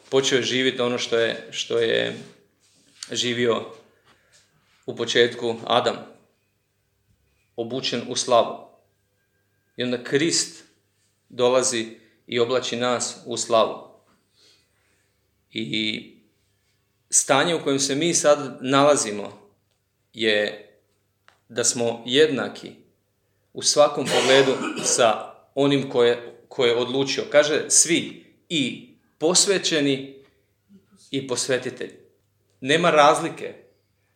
počeo 0.10 0.38
je 0.38 0.44
živjeti 0.44 0.82
ono 0.82 0.98
što 0.98 1.18
je, 1.18 1.48
što 1.52 1.78
je 1.78 2.18
živio 3.12 3.66
u 4.86 4.96
početku 4.96 5.56
Adam, 5.66 5.96
obučen 7.56 8.02
u 8.08 8.16
slavu. 8.16 8.68
I 9.78 9.84
onda 9.84 10.04
Krist 10.04 10.64
dolazi 11.30 11.88
i 12.28 12.40
oblači 12.40 12.76
nas 12.76 13.18
u 13.26 13.38
slavu. 13.38 13.88
I 15.52 16.10
stanje 17.10 17.56
u 17.56 17.64
kojem 17.64 17.80
se 17.80 17.96
mi 17.96 18.14
sad 18.14 18.58
nalazimo 18.62 19.52
je 20.14 20.73
da 21.50 21.64
smo 21.64 22.04
jednaki 22.06 22.72
u 23.54 23.62
svakom 23.62 24.06
pogledu 24.06 24.52
sa 24.84 25.34
onim 25.56 25.90
koje, 25.90 26.40
koje 26.48 26.70
je 26.70 26.76
odlučio. 26.76 27.24
Kaže 27.32 27.66
svi 27.70 28.26
i 28.50 28.90
posvećeni 29.18 30.24
i 31.12 31.28
posvetitelj. 31.28 31.92
Nema 32.62 32.92
razlike, 32.92 33.54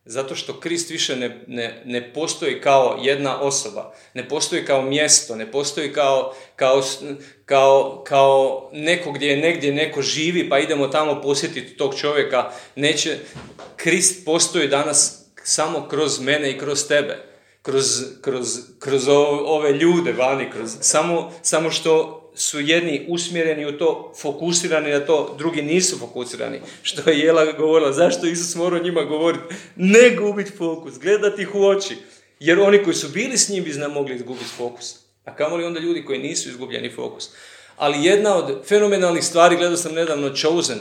zato 0.06 0.36
što 0.36 0.60
Krist 0.60 0.90
više 0.90 1.16
ne, 1.16 1.44
ne, 1.48 1.82
ne 1.86 2.14
postoji 2.14 2.62
kao 2.62 3.00
jedna 3.04 3.42
osoba, 3.42 3.94
ne 4.14 4.30
postoji 4.30 4.66
kao 4.66 4.82
mjesto, 4.82 5.36
ne 5.36 5.52
postoji 5.52 5.94
kao, 5.94 6.34
kao, 6.56 6.84
kao, 7.46 8.04
kao 8.08 8.70
neko 8.74 9.12
gdje 9.12 9.28
je 9.28 9.38
negdje 9.38 9.74
neko 9.74 10.02
živi 10.02 10.50
pa 10.50 10.60
idemo 10.60 10.88
tamo 10.88 11.22
posjetiti 11.22 11.78
tog 11.78 12.00
čovjeka. 12.00 12.52
Neće, 12.76 13.18
Krist 13.76 14.26
postoji 14.26 14.68
danas 14.68 15.27
samo 15.48 15.88
kroz 15.88 16.20
mene 16.20 16.52
i 16.52 16.58
kroz 16.58 16.88
tebe. 16.88 17.24
Kroz, 17.62 17.86
kroz, 18.22 18.60
kroz 18.80 19.08
ove 19.46 19.74
ljude 19.74 20.12
vani, 20.12 20.52
kroz, 20.52 20.72
samo, 20.82 21.34
samo 21.42 21.72
što 21.72 22.24
su 22.36 22.60
jedni 22.60 23.06
usmjereni 23.10 23.66
u 23.66 23.78
to, 23.78 24.14
fokusirani 24.22 24.92
na 24.92 25.00
to, 25.00 25.36
drugi 25.38 25.62
nisu 25.62 25.98
fokusirani. 25.98 26.60
Što 26.82 27.10
je 27.10 27.20
Jela 27.20 27.52
govorila, 27.52 27.94
zašto 27.94 28.28
Isus 28.28 28.56
morao 28.56 28.84
njima 28.84 29.04
govoriti? 29.04 29.56
Ne 29.76 30.16
gubiti 30.16 30.52
fokus, 30.52 31.00
gledati 31.00 31.42
ih 31.42 31.56
u 31.56 31.66
oči. 31.66 31.96
Jer 32.40 32.60
oni 32.60 32.84
koji 32.84 32.94
su 32.94 33.10
bili 33.10 33.38
s 33.38 33.50
njim 33.50 33.64
bi 33.64 33.74
znam 33.74 33.92
mogli 33.92 34.16
izgubiti 34.16 34.50
fokus. 34.58 34.96
A 35.26 35.36
kamoli 35.36 35.64
onda 35.64 35.80
ljudi 35.80 36.06
koji 36.06 36.20
nisu 36.20 36.50
izgubljeni 36.50 36.90
fokus. 36.90 37.30
Ali 37.78 38.06
jedna 38.06 38.36
od 38.36 38.66
fenomenalnih 38.68 39.24
stvari, 39.24 39.56
gledao 39.56 39.78
sam 39.78 39.94
nedavno 39.94 40.36
Chosen, 40.36 40.80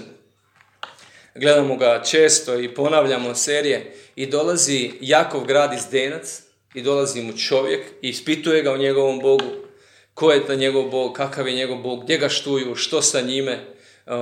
gledamo 1.40 1.77
ga 1.77 2.03
često 2.03 2.61
i 2.61 2.75
ponavljamo 2.75 3.35
serije, 3.35 3.94
i 4.16 4.27
dolazi 4.27 4.92
Jakov 5.01 5.44
grad 5.44 5.72
iz 5.72 5.87
Denac, 5.90 6.42
i 6.75 6.83
dolazi 6.83 7.22
mu 7.22 7.37
čovjek 7.37 7.87
i 8.03 8.09
ispituje 8.09 8.62
ga 8.62 8.72
o 8.72 8.77
njegovom 8.77 9.20
Bogu 9.20 9.66
ko 10.16 10.33
je 10.33 10.46
to 10.46 10.55
njegov 10.55 10.88
Bog, 10.88 11.12
kakav 11.12 11.49
je 11.49 11.55
njegov 11.55 11.83
Bog, 11.83 12.05
gdje 12.05 12.18
ga 12.18 12.29
štuju, 12.29 12.75
što 12.75 13.03
sa 13.03 13.20
njime, 13.20 13.64
uh, 14.07 14.12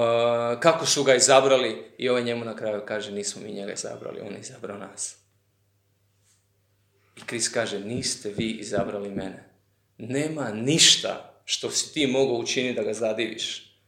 kako 0.61 0.87
su 0.87 1.05
ga 1.05 1.15
izabrali 1.15 1.83
i 1.99 2.09
ovaj 2.09 2.25
njemu 2.25 2.45
na 2.45 2.57
kraju 2.57 2.83
kaže 2.87 3.13
nismo 3.13 3.43
mi 3.43 3.53
njega 3.53 3.73
izabrali, 3.73 4.21
on 4.21 4.33
je 4.33 4.41
izabrao 4.41 4.79
nas. 4.79 5.17
I 7.17 7.21
Krist 7.27 7.55
kaže 7.55 7.81
niste 7.81 8.33
vi 8.37 8.51
izabrali 8.51 9.09
mene. 9.09 9.51
Nema 9.99 10.51
ništa 10.53 11.41
što 11.45 11.71
si 11.71 11.95
ti 11.95 12.07
mogao 12.07 12.37
učiniti 12.37 12.77
da 12.77 12.83
ga 12.83 12.93
zadiviš. 12.93 13.79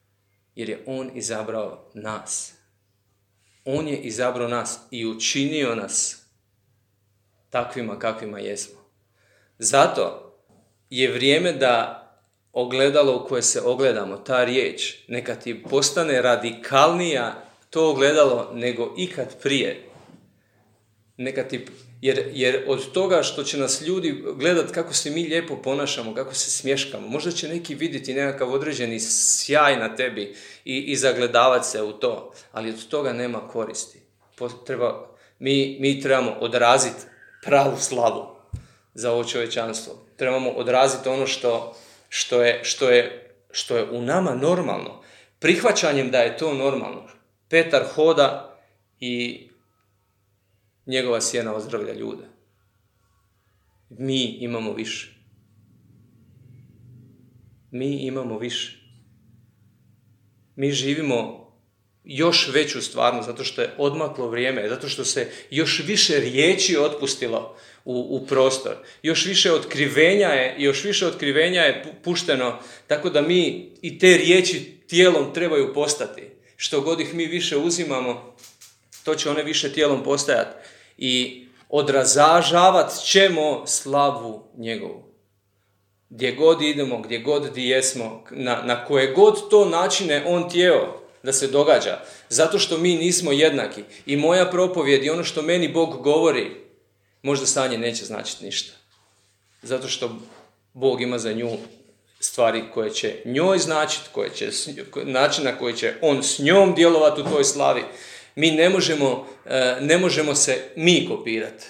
Jer 0.54 0.68
je 0.68 0.82
on 0.86 1.10
izabrao 1.14 1.90
nas. 1.94 2.54
On 3.68 3.88
je 3.88 3.98
izabrao 3.98 4.48
nas 4.48 4.78
i 4.90 5.06
učinio 5.06 5.74
nas 5.74 6.22
takvima 7.50 7.98
kakvima 7.98 8.38
jesmo. 8.38 8.80
Zato 9.58 10.32
je 10.90 11.12
vrijeme 11.12 11.52
da 11.52 12.02
ogledalo 12.52 13.16
u 13.16 13.28
koje 13.28 13.42
se 13.42 13.60
ogledamo, 13.60 14.16
ta 14.16 14.44
riječ, 14.44 14.94
neka 15.08 15.34
ti 15.34 15.62
postane 15.62 16.22
radikalnija 16.22 17.42
to 17.70 17.90
ogledalo 17.90 18.50
nego 18.54 18.94
ikad 18.98 19.42
prije. 19.42 19.84
Neka 21.16 21.48
ti, 21.48 21.66
jer, 22.06 22.30
jer 22.32 22.64
od 22.66 22.92
toga 22.92 23.22
što 23.22 23.42
će 23.42 23.58
nas 23.58 23.80
ljudi 23.80 24.22
gledati 24.34 24.72
kako 24.72 24.94
se 24.94 25.10
mi 25.10 25.28
lijepo 25.28 25.56
ponašamo, 25.56 26.14
kako 26.14 26.34
se 26.34 26.50
smješkamo, 26.50 27.08
možda 27.08 27.30
će 27.30 27.48
neki 27.48 27.74
vidjeti 27.74 28.14
nekakav 28.14 28.52
određeni 28.52 29.00
sjaj 29.00 29.76
na 29.76 29.96
tebi 29.96 30.34
i, 30.64 30.78
i 30.78 30.96
zagledavati 30.96 31.68
se 31.68 31.82
u 31.82 31.92
to, 31.92 32.32
ali 32.52 32.70
od 32.70 32.88
toga 32.88 33.12
nema 33.12 33.48
koristi. 33.48 34.00
Treba, 34.66 35.16
mi, 35.38 35.76
mi 35.80 36.00
trebamo 36.00 36.36
odraziti 36.40 37.00
pravu 37.42 37.76
slavu 37.78 38.26
za 38.94 39.12
ovo 39.12 39.24
čovječanstvo 39.24 40.06
trebamo 40.16 40.50
odraziti 40.50 41.08
ono 41.08 41.26
što, 41.26 41.76
što, 42.08 42.42
je, 42.42 42.60
što, 42.64 42.90
je, 42.90 43.30
što 43.50 43.76
je 43.76 43.90
u 43.90 44.02
nama 44.02 44.34
normalno. 44.34 45.02
Prihvaćanjem 45.38 46.10
da 46.10 46.18
je 46.18 46.36
to 46.36 46.54
normalno. 46.54 47.08
Petar 47.48 47.84
hoda 47.94 48.58
i 49.00 49.45
njegova 50.86 51.20
sjena 51.20 51.54
ozdravlja 51.54 51.94
ljude. 51.94 52.24
Mi 53.88 54.22
imamo 54.24 54.72
više. 54.72 55.16
mi 57.70 58.06
imamo 58.06 58.38
više. 58.38 58.78
Mi 60.56 60.72
živimo 60.72 61.46
još 62.04 62.48
veću 62.52 62.82
stvarnost, 62.82 63.28
zato 63.28 63.44
što 63.44 63.62
je 63.62 63.74
odmaklo 63.78 64.28
vrijeme, 64.28 64.68
zato 64.68 64.88
što 64.88 65.04
se 65.04 65.30
još 65.50 65.82
više 65.86 66.20
riječi 66.20 66.76
otpustilo 66.76 67.56
u, 67.84 68.06
u 68.10 68.26
prostor. 68.26 68.76
Još 69.02 69.26
više 69.26 69.52
otkrivenja 69.52 70.28
je, 70.28 70.54
još 70.58 70.84
više 70.84 71.06
otkrivenja 71.06 71.62
je 71.62 71.84
pušteno, 72.04 72.58
tako 72.86 73.10
da 73.10 73.22
mi 73.22 73.70
i 73.82 73.98
te 73.98 74.16
riječi 74.16 74.80
tijelom 74.86 75.34
trebaju 75.34 75.74
postati. 75.74 76.22
Što 76.56 76.80
god 76.80 77.00
ih 77.00 77.14
mi 77.14 77.26
više 77.26 77.56
uzimamo, 77.56 78.36
to 79.04 79.14
će 79.14 79.30
one 79.30 79.42
više 79.42 79.72
tijelom 79.72 80.04
postajati. 80.04 80.68
I 80.98 81.46
odrazažavat 81.68 82.92
ćemo 83.04 83.66
slavu 83.66 84.42
njegovu. 84.56 85.02
Gdje 86.10 86.32
god 86.32 86.62
idemo, 86.62 86.98
gdje 86.98 87.18
god 87.18 87.54
di 87.54 87.68
jesmo, 87.68 88.24
na, 88.30 88.62
na 88.62 88.84
koje 88.84 89.12
god 89.12 89.50
to 89.50 89.64
načine 89.64 90.24
on 90.26 90.50
tijelo 90.50 91.02
da 91.22 91.32
se 91.32 91.46
događa. 91.46 92.00
Zato 92.28 92.58
što 92.58 92.78
mi 92.78 92.94
nismo 92.94 93.32
jednaki. 93.32 93.82
I 94.06 94.16
moja 94.16 94.50
propovjed 94.50 95.04
i 95.04 95.10
ono 95.10 95.24
što 95.24 95.42
meni 95.42 95.68
Bog 95.68 96.02
govori, 96.02 96.50
možda 97.22 97.46
sanje 97.46 97.78
neće 97.78 98.04
značiti 98.04 98.44
ništa. 98.44 98.72
Zato 99.62 99.88
što 99.88 100.10
Bog 100.72 101.02
ima 101.02 101.18
za 101.18 101.32
nju 101.32 101.50
stvari 102.20 102.64
koje 102.74 102.90
će 102.90 103.14
njoj 103.24 103.58
značiti, 103.58 104.08
koje 104.12 104.30
će, 104.34 104.50
način 105.04 105.44
na 105.44 105.58
koji 105.58 105.76
će 105.76 105.94
on 106.02 106.22
s 106.22 106.38
njom 106.38 106.74
djelovati 106.74 107.20
u 107.20 107.24
toj 107.24 107.44
slavi. 107.44 107.82
Mi 108.36 108.50
ne 108.50 108.68
možemo, 108.68 109.26
e, 109.46 109.76
ne 109.80 109.98
možemo 109.98 110.34
se 110.34 110.70
mi 110.76 111.06
kopirati. 111.08 111.64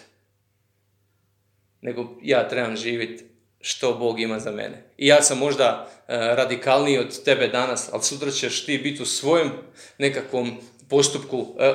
Nego 1.81 2.19
ja 2.23 2.49
trebam 2.49 2.77
živjeti 2.77 3.25
što 3.61 3.95
Bog 3.95 4.21
ima 4.21 4.39
za 4.39 4.51
mene. 4.51 4.83
I 4.97 5.07
ja 5.07 5.23
sam 5.23 5.39
možda 5.39 5.91
e, 6.09 6.17
radikalniji 6.17 6.99
od 6.99 7.25
tebe 7.25 7.49
danas, 7.49 7.89
ali 7.93 8.03
sutra 8.03 8.31
ćeš 8.31 8.67
ti 8.67 8.79
biti 8.79 9.03
u 9.03 9.07
svojem 9.07 9.51
nekakvom 9.99 10.57
postupku, 10.89 11.47
e, 11.59 11.73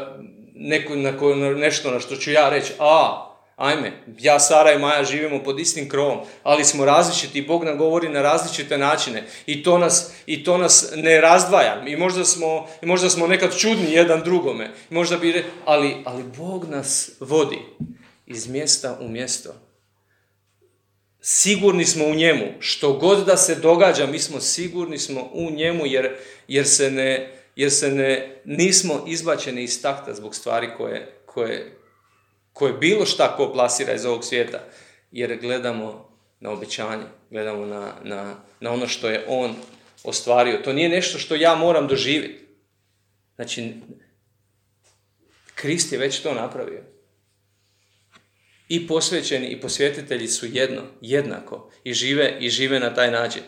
neko, 0.55 0.95
na 0.95 1.49
nešto 1.49 1.91
na 1.91 1.99
što 1.99 2.15
ću 2.15 2.31
ja 2.31 2.49
reći, 2.49 2.73
a, 2.79 3.30
ajme, 3.55 4.03
ja, 4.19 4.39
Sara 4.39 4.71
i 4.71 4.79
Maja 4.79 5.03
živimo 5.03 5.43
pod 5.43 5.59
istim 5.59 5.89
krovom, 5.89 6.19
ali 6.43 6.65
smo 6.65 6.85
različiti 6.85 7.39
i 7.39 7.47
Bog 7.47 7.63
nam 7.63 7.77
govori 7.77 8.09
na 8.09 8.21
različite 8.21 8.77
načine 8.77 9.23
i 9.45 9.63
to 9.63 9.77
nas, 9.77 10.11
i 10.25 10.43
to 10.43 10.57
nas 10.57 10.91
ne 10.95 11.21
razdvaja. 11.21 11.83
I 11.87 11.95
možda 11.95 12.25
smo, 12.25 12.67
možda 12.81 13.09
smo 13.09 13.27
nekad 13.27 13.57
čudni 13.57 13.91
jedan 13.91 14.23
drugome, 14.23 14.71
možda 14.89 15.17
bi, 15.17 15.45
ali, 15.65 15.95
ali 16.05 16.23
Bog 16.23 16.65
nas 16.69 17.11
vodi 17.19 17.59
iz 18.25 18.47
mjesta 18.47 18.97
u 19.01 19.07
mjesto 19.07 19.53
sigurni 21.21 21.85
smo 21.85 22.05
u 22.05 22.15
njemu. 22.15 22.45
Što 22.59 22.93
god 22.93 23.25
da 23.25 23.37
se 23.37 23.55
događa, 23.55 24.05
mi 24.05 24.19
smo 24.19 24.39
sigurni 24.39 24.97
smo 24.97 25.29
u 25.33 25.51
njemu 25.51 25.85
jer, 25.85 26.15
jer 26.47 26.67
se 26.67 26.91
ne, 26.91 27.31
jer 27.55 27.71
se 27.71 27.91
ne, 27.91 28.41
nismo 28.45 29.03
izbačeni 29.07 29.63
iz 29.63 29.81
takta 29.81 30.13
zbog 30.13 30.35
stvari 30.35 30.69
koje, 30.77 31.23
koje, 31.25 31.77
koje 32.53 32.73
bilo 32.73 33.05
šta 33.05 33.35
ko 33.35 33.53
plasira 33.53 33.93
iz 33.93 34.05
ovog 34.05 34.25
svijeta. 34.25 34.59
Jer 35.11 35.37
gledamo 35.41 36.17
na 36.39 36.51
obećanje, 36.51 37.03
gledamo 37.29 37.65
na, 37.65 37.93
na, 38.03 38.35
na 38.59 38.71
ono 38.71 38.87
što 38.87 39.09
je 39.09 39.25
on 39.27 39.55
ostvario. 40.03 40.61
To 40.63 40.73
nije 40.73 40.89
nešto 40.89 41.17
što 41.17 41.35
ja 41.35 41.55
moram 41.55 41.87
doživjeti. 41.87 42.45
Znači, 43.35 43.73
Krist 45.55 45.91
je 45.91 45.99
već 45.99 46.19
to 46.19 46.33
napravio 46.33 46.83
i 48.69 48.87
posvećeni 48.87 49.47
i 49.47 49.61
posvjetitelji 49.61 50.27
su 50.27 50.45
jedno, 50.45 50.81
jednako 51.01 51.71
i 51.83 51.93
žive, 51.93 52.37
i 52.39 52.49
žive 52.49 52.79
na 52.79 52.93
taj 52.93 53.11
način. 53.11 53.41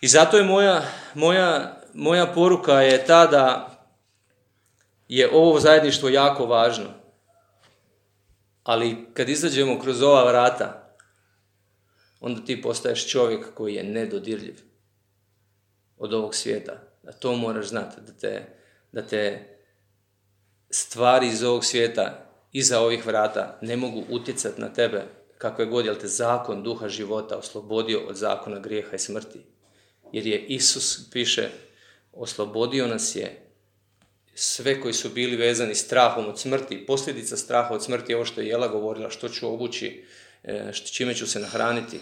I 0.00 0.08
zato 0.08 0.36
je 0.36 0.44
moja, 0.44 0.82
moja, 1.14 1.80
moja 1.94 2.26
poruka 2.26 2.80
je 2.80 3.04
ta 3.04 3.26
da 3.26 3.70
je 5.08 5.30
ovo 5.32 5.60
zajedništvo 5.60 6.08
jako 6.08 6.46
važno. 6.46 7.03
Ali 8.64 9.06
kad 9.14 9.28
izađemo 9.28 9.78
kroz 9.78 10.02
ova 10.02 10.30
vrata, 10.30 10.96
onda 12.20 12.44
ti 12.44 12.62
postaješ 12.62 13.08
čovjek 13.08 13.54
koji 13.54 13.74
je 13.74 13.84
nedodirljiv 13.84 14.60
od 15.96 16.14
ovog 16.14 16.34
svijeta. 16.34 16.72
Da 17.02 17.12
to 17.12 17.36
moraš 17.36 17.66
znati, 17.66 18.00
da 18.00 18.12
te, 18.12 18.46
da 18.92 19.02
te 19.02 19.48
stvari 20.70 21.26
iz 21.28 21.42
ovog 21.42 21.64
svijeta 21.64 22.30
iza 22.52 22.80
ovih 22.80 23.06
vrata 23.06 23.58
ne 23.62 23.76
mogu 23.76 24.04
utjecati 24.10 24.60
na 24.60 24.72
tebe 24.72 25.04
kakve 25.38 25.66
god, 25.66 25.84
jel 25.84 25.96
te 25.96 26.08
zakon 26.08 26.62
duha 26.62 26.88
života 26.88 27.36
oslobodio 27.36 28.00
od 28.08 28.16
zakona 28.16 28.58
grijeha 28.58 28.96
i 28.96 28.98
smrti. 28.98 29.40
Jer 30.12 30.26
je 30.26 30.46
Isus, 30.46 31.10
piše, 31.10 31.50
oslobodio 32.12 32.86
nas 32.86 33.16
je 33.16 33.43
sve 34.34 34.80
koji 34.80 34.94
su 34.94 35.08
bili 35.08 35.36
vezani 35.36 35.74
strahom 35.74 36.26
od 36.26 36.40
smrti. 36.40 36.86
Posljedica 36.86 37.36
straha 37.36 37.74
od 37.74 37.84
smrti 37.84 38.12
je 38.12 38.16
ovo 38.16 38.24
što 38.24 38.40
je 38.40 38.46
Jela 38.46 38.68
govorila, 38.68 39.10
što 39.10 39.28
ću 39.28 39.54
obući, 39.54 40.04
e, 40.42 40.72
čime 40.92 41.14
ću 41.14 41.26
se 41.26 41.40
nahraniti. 41.40 42.00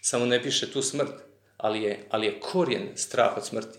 Samo 0.00 0.26
ne 0.26 0.42
piše 0.42 0.72
tu 0.72 0.82
smrt, 0.82 1.12
ali 1.56 1.82
je, 1.82 2.06
ali 2.10 2.26
je 2.26 2.40
korijen 2.40 2.88
strah 2.94 3.36
od 3.36 3.46
smrti. 3.46 3.78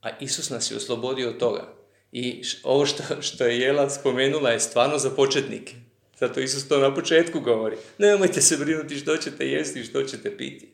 A 0.00 0.10
Isus 0.20 0.50
nas 0.50 0.70
je 0.70 0.76
oslobodio 0.76 1.28
od 1.28 1.38
toga. 1.38 1.74
I 2.12 2.42
ovo 2.62 2.86
što, 2.86 3.02
što 3.22 3.44
je 3.44 3.58
Jela 3.58 3.90
spomenula 3.90 4.50
je 4.50 4.60
stvarno 4.60 4.98
za 4.98 5.10
početnike. 5.10 5.74
Zato 6.20 6.40
Isus 6.40 6.68
to 6.68 6.78
na 6.78 6.94
početku 6.94 7.40
govori. 7.40 7.76
Nemojte 7.98 8.40
se 8.40 8.56
brinuti 8.56 8.96
što 8.96 9.16
ćete 9.16 9.46
jesti 9.46 9.80
i 9.80 9.84
što 9.84 10.02
ćete 10.02 10.36
piti. 10.36 10.72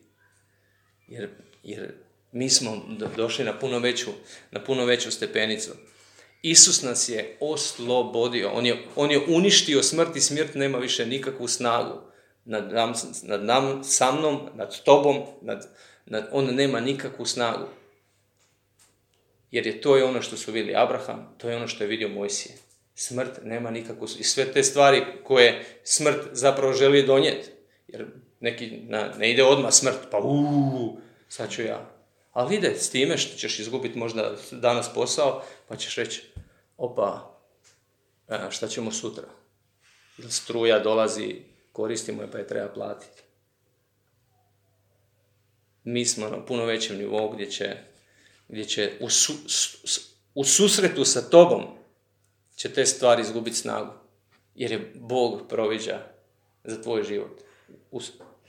Jer, 1.07 1.29
jer 1.63 1.93
mi 2.31 2.49
smo 2.49 2.85
došli 3.17 3.45
na 3.45 3.59
puno, 3.59 3.79
veću, 3.79 4.09
na 4.51 4.63
puno 4.63 4.85
veću 4.85 5.11
stepenicu. 5.11 5.71
Isus 6.41 6.81
nas 6.81 7.09
je 7.09 7.37
oslobodio. 7.39 8.49
On 8.53 8.65
je, 8.65 8.85
on 8.95 9.11
je 9.11 9.25
uništio 9.27 9.83
smrt 9.83 10.15
i 10.15 10.21
smrt 10.21 10.55
nema 10.55 10.77
više 10.77 11.05
nikakvu 11.05 11.47
snagu. 11.47 12.01
Nad 12.45 12.73
nam, 12.73 12.93
nad 13.23 13.43
nam, 13.43 13.83
sa 13.83 14.11
mnom, 14.11 14.49
nad 14.55 14.83
tobom, 14.83 15.21
nad, 15.41 15.75
nad, 16.05 16.29
on 16.31 16.45
nema 16.45 16.79
nikakvu 16.79 17.25
snagu. 17.25 17.67
Jer 19.51 19.67
je 19.67 19.81
to 19.81 19.97
je 19.97 20.03
ono 20.03 20.21
što 20.21 20.37
su 20.37 20.51
vidjeli 20.51 20.79
Abraham, 20.79 21.35
to 21.37 21.49
je 21.49 21.55
ono 21.55 21.67
što 21.67 21.83
je 21.83 21.87
vidio 21.87 22.09
Mojsije. 22.09 22.55
Smrt 22.95 23.39
nema 23.43 23.71
nikakvu... 23.71 24.07
I 24.19 24.23
sve 24.23 24.45
te 24.53 24.63
stvari 24.63 25.03
koje 25.23 25.65
smrt 25.83 26.19
zapravo 26.31 26.73
želi 26.73 27.03
donijeti. 27.03 27.49
Jer 27.87 28.05
neki, 28.39 28.79
na, 28.87 29.13
ne 29.17 29.31
ide 29.31 29.43
odmah 29.43 29.73
smrt, 29.73 29.97
pa 30.11 30.17
uuu, 30.17 30.99
sad 31.29 31.51
ću 31.51 31.61
ja. 31.61 31.90
Ali 32.31 32.55
ide 32.55 32.75
s 32.75 32.89
time 32.89 33.17
što 33.17 33.37
ćeš 33.37 33.59
izgubiti 33.59 33.99
možda 33.99 34.35
danas 34.51 34.93
posao, 34.93 35.43
pa 35.67 35.75
ćeš 35.75 35.95
reći, 35.95 36.21
opa, 36.77 37.39
e, 38.27 38.51
šta 38.51 38.67
ćemo 38.67 38.91
sutra? 38.91 39.27
Struja 40.29 40.79
dolazi, 40.79 41.41
koristimo 41.71 42.21
je 42.21 42.31
pa 42.31 42.37
je 42.37 42.47
treba 42.47 42.69
platiti. 42.69 43.21
Mi 45.83 46.05
smo 46.05 46.29
na 46.29 46.45
puno 46.45 46.65
većem 46.65 46.97
nivou 46.97 47.29
gdje 47.29 47.51
će 47.51 47.77
gdje 48.47 48.65
će 48.65 48.91
u, 48.99 49.07
u 50.35 50.43
susretu 50.43 51.05
sa 51.05 51.29
tobom 51.29 51.63
će 52.55 52.73
te 52.73 52.85
stvari 52.85 53.21
izgubiti 53.21 53.57
snagu. 53.57 53.93
Jer 54.55 54.71
je 54.71 54.93
Bog 54.95 55.41
proviđa 55.49 55.99
za 56.63 56.81
tvoj 56.81 57.03
život. 57.03 57.41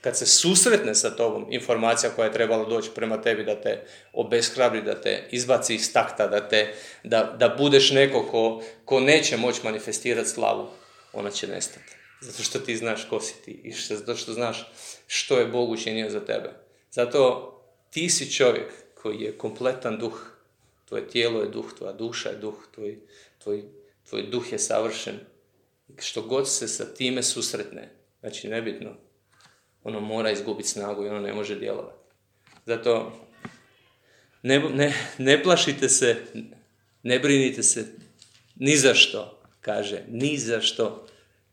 Kad 0.03 0.17
se 0.17 0.25
susretne 0.25 0.95
sa 0.95 1.15
tobom 1.15 1.45
informacija 1.49 2.11
koja 2.15 2.25
je 2.25 2.33
trebala 2.33 2.65
doći 2.69 2.89
prema 2.95 3.21
tebi 3.21 3.43
da 3.43 3.61
te 3.61 3.85
obeshrabri, 4.13 4.81
da 4.81 5.01
te 5.01 5.27
izbaci 5.31 5.75
iz 5.75 5.93
takta, 5.93 6.27
da, 6.27 6.47
te, 6.47 6.73
da, 7.03 7.35
da 7.39 7.55
budeš 7.57 7.91
neko 7.91 8.27
ko, 8.31 8.63
ko 8.85 8.99
neće 8.99 9.37
moći 9.37 9.61
manifestirati 9.63 10.29
slavu, 10.29 10.67
ona 11.13 11.31
će 11.31 11.47
nestati. 11.47 11.95
Zato 12.21 12.43
što 12.43 12.59
ti 12.59 12.77
znaš 12.77 13.07
ko 13.09 13.19
si 13.19 13.33
ti 13.45 13.51
i 13.63 13.71
zato 13.71 14.15
što 14.15 14.33
znaš 14.33 14.71
što 15.07 15.39
je 15.39 15.45
Bog 15.45 15.69
učinio 15.69 16.09
za 16.09 16.25
tebe. 16.25 16.49
Zato 16.91 17.49
ti 17.89 18.09
si 18.09 18.31
čovjek 18.31 18.71
koji 19.01 19.21
je 19.21 19.37
kompletan 19.37 19.99
duh. 19.99 20.37
Tvoje 20.85 21.07
tijelo 21.07 21.41
je 21.41 21.49
duh, 21.49 21.73
tvoja 21.77 21.93
duša 21.93 22.29
je 22.29 22.35
duh, 22.35 22.55
tvoj, 22.73 22.99
tvoj, 23.37 23.63
tvoj 24.09 24.21
duh 24.21 24.51
je 24.51 24.59
savršen. 24.59 25.19
Što 25.99 26.21
god 26.21 26.49
se 26.49 26.67
sa 26.67 26.93
time 26.93 27.23
susretne, 27.23 27.89
znači 28.19 28.47
nebitno, 28.47 28.95
ono 29.83 29.99
mora 29.99 30.31
izgubiti 30.31 30.69
snagu 30.69 31.05
i 31.05 31.09
ono 31.09 31.19
ne 31.19 31.33
može 31.33 31.55
djelovati. 31.55 31.99
Zato 32.65 33.11
ne, 34.41 34.59
ne, 34.59 34.93
ne 35.17 35.43
plašite 35.43 35.89
se, 35.89 36.17
ne 37.03 37.19
brinite 37.19 37.63
se 37.63 37.85
ni 38.55 38.77
za 38.77 38.93
što, 38.93 39.41
kaže, 39.61 40.03
ni 40.07 40.37
za 40.37 40.61
što. 40.61 41.07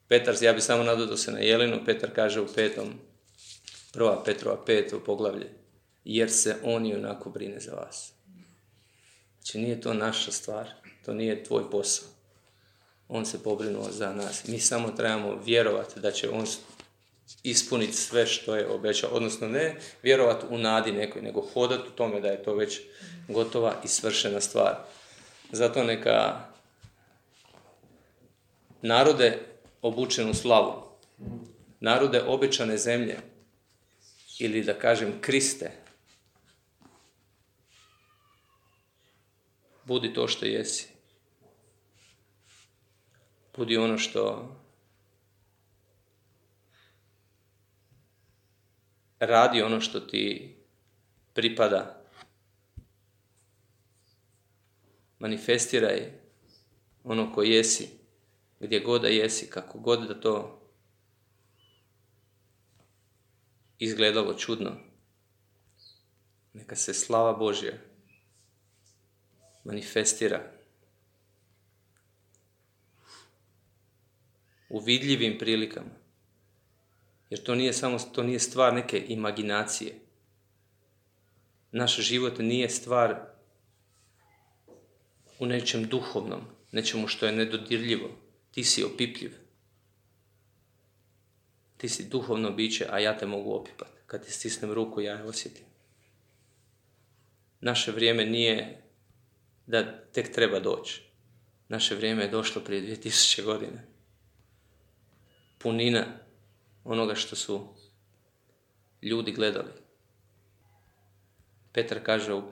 Petar, 0.08 0.34
ja 0.40 0.52
bi 0.52 0.60
samo 0.60 0.82
nadodao 0.82 1.16
se 1.16 1.32
na 1.32 1.38
Jelinu, 1.38 1.84
Petar 1.86 2.10
kaže 2.14 2.40
u 2.40 2.46
petom, 2.54 2.88
prva 3.92 4.22
Petrova 4.24 4.64
pet 4.64 4.92
u 4.92 5.04
poglavlje, 5.04 5.50
jer 6.04 6.30
se 6.30 6.56
on 6.64 6.86
i 6.86 6.94
onako 6.94 7.30
brine 7.30 7.60
za 7.60 7.72
vas. 7.74 8.12
Znači 9.40 9.58
nije 9.58 9.80
to 9.80 9.94
naša 9.94 10.32
stvar, 10.32 10.70
to 11.04 11.14
nije 11.14 11.44
tvoj 11.44 11.70
posao. 11.70 12.08
On 13.08 13.26
se 13.26 13.42
pobrinuo 13.42 13.90
za 13.90 14.12
nas. 14.12 14.48
Mi 14.48 14.58
samo 14.58 14.90
trebamo 14.90 15.42
vjerovati 15.44 16.00
da 16.00 16.10
će 16.10 16.30
on 16.30 16.46
ispuniti 17.42 17.92
sve 17.92 18.26
što 18.26 18.56
je 18.56 18.68
obećao. 18.68 19.10
Odnosno 19.10 19.48
ne 19.48 19.76
vjerovati 20.02 20.46
u 20.50 20.58
nadi 20.58 20.92
nekoj, 20.92 21.22
nego 21.22 21.40
hodati 21.40 21.88
u 21.88 21.96
tome 21.96 22.20
da 22.20 22.28
je 22.28 22.42
to 22.42 22.54
već 22.54 22.80
gotova 23.28 23.74
i 23.84 23.88
svršena 23.88 24.40
stvar. 24.40 24.76
Zato 25.52 25.84
neka 25.84 26.44
narode 28.82 29.38
obučenu 29.82 30.34
slavu, 30.34 30.82
narode 31.80 32.22
obećane 32.22 32.76
zemlje, 32.76 33.16
ili 34.38 34.62
da 34.62 34.78
kažem 34.78 35.12
Kriste, 35.20 35.70
budi 39.84 40.14
to 40.14 40.28
što 40.28 40.46
jesi. 40.46 40.88
Budi 43.56 43.76
ono 43.76 43.98
što 43.98 44.48
radi 49.20 49.62
ono 49.62 49.80
što 49.80 50.00
ti 50.00 50.56
pripada. 51.32 52.04
Manifestiraj 55.18 56.12
ono 57.04 57.32
ko 57.32 57.42
jesi, 57.42 57.88
gdje 58.60 58.80
god 58.80 59.02
da 59.02 59.08
jesi, 59.08 59.50
kako 59.50 59.78
god 59.78 60.08
da 60.08 60.20
to 60.20 60.60
izgledalo 63.78 64.34
čudno. 64.34 64.76
Neka 66.52 66.76
se 66.76 66.94
slava 66.94 67.32
Božja 67.32 67.72
manifestira 69.64 70.52
u 74.68 74.80
vidljivim 74.80 75.38
prilikama. 75.38 75.99
Jer 77.30 77.42
to 77.42 77.54
nije 77.54 77.72
samo, 77.72 77.98
to 77.98 78.22
nije 78.22 78.38
stvar 78.38 78.74
neke 78.74 79.04
imaginacije. 79.08 79.94
Naš 81.72 81.96
život 81.96 82.38
nije 82.38 82.70
stvar 82.70 83.20
u 85.38 85.46
nečem 85.46 85.84
duhovnom, 85.84 86.40
nečemu 86.72 87.08
što 87.08 87.26
je 87.26 87.32
nedodirljivo. 87.32 88.10
Ti 88.50 88.64
si 88.64 88.84
opipljiv. 88.84 89.32
Ti 91.76 91.88
si 91.88 92.08
duhovno 92.08 92.50
biće, 92.50 92.86
a 92.90 92.98
ja 92.98 93.18
te 93.18 93.26
mogu 93.26 93.52
opipati. 93.52 94.00
Kad 94.06 94.24
ti 94.24 94.32
stisnem 94.32 94.72
ruku, 94.72 95.00
ja 95.00 95.12
je 95.14 95.24
osjetim. 95.24 95.64
Naše 97.60 97.92
vrijeme 97.92 98.24
nije 98.24 98.82
da 99.66 100.02
tek 100.12 100.34
treba 100.34 100.60
doći. 100.60 101.02
Naše 101.68 101.94
vrijeme 101.94 102.22
je 102.22 102.28
došlo 102.28 102.62
prije 102.64 102.82
2000 102.82 103.44
godine. 103.44 103.84
Punina 105.58 106.04
onoga 106.84 107.14
što 107.14 107.36
su 107.36 107.68
ljudi 109.02 109.32
gledali. 109.32 109.72
Petar 111.72 112.04
kaže 112.04 112.34
u 112.34 112.42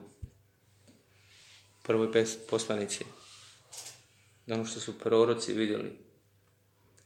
prvoj 1.83 2.25
poslanici 2.49 3.05
da 4.45 4.55
ono 4.55 4.65
što 4.65 4.79
su 4.79 4.99
proroci 4.99 5.53
vidjeli 5.53 5.97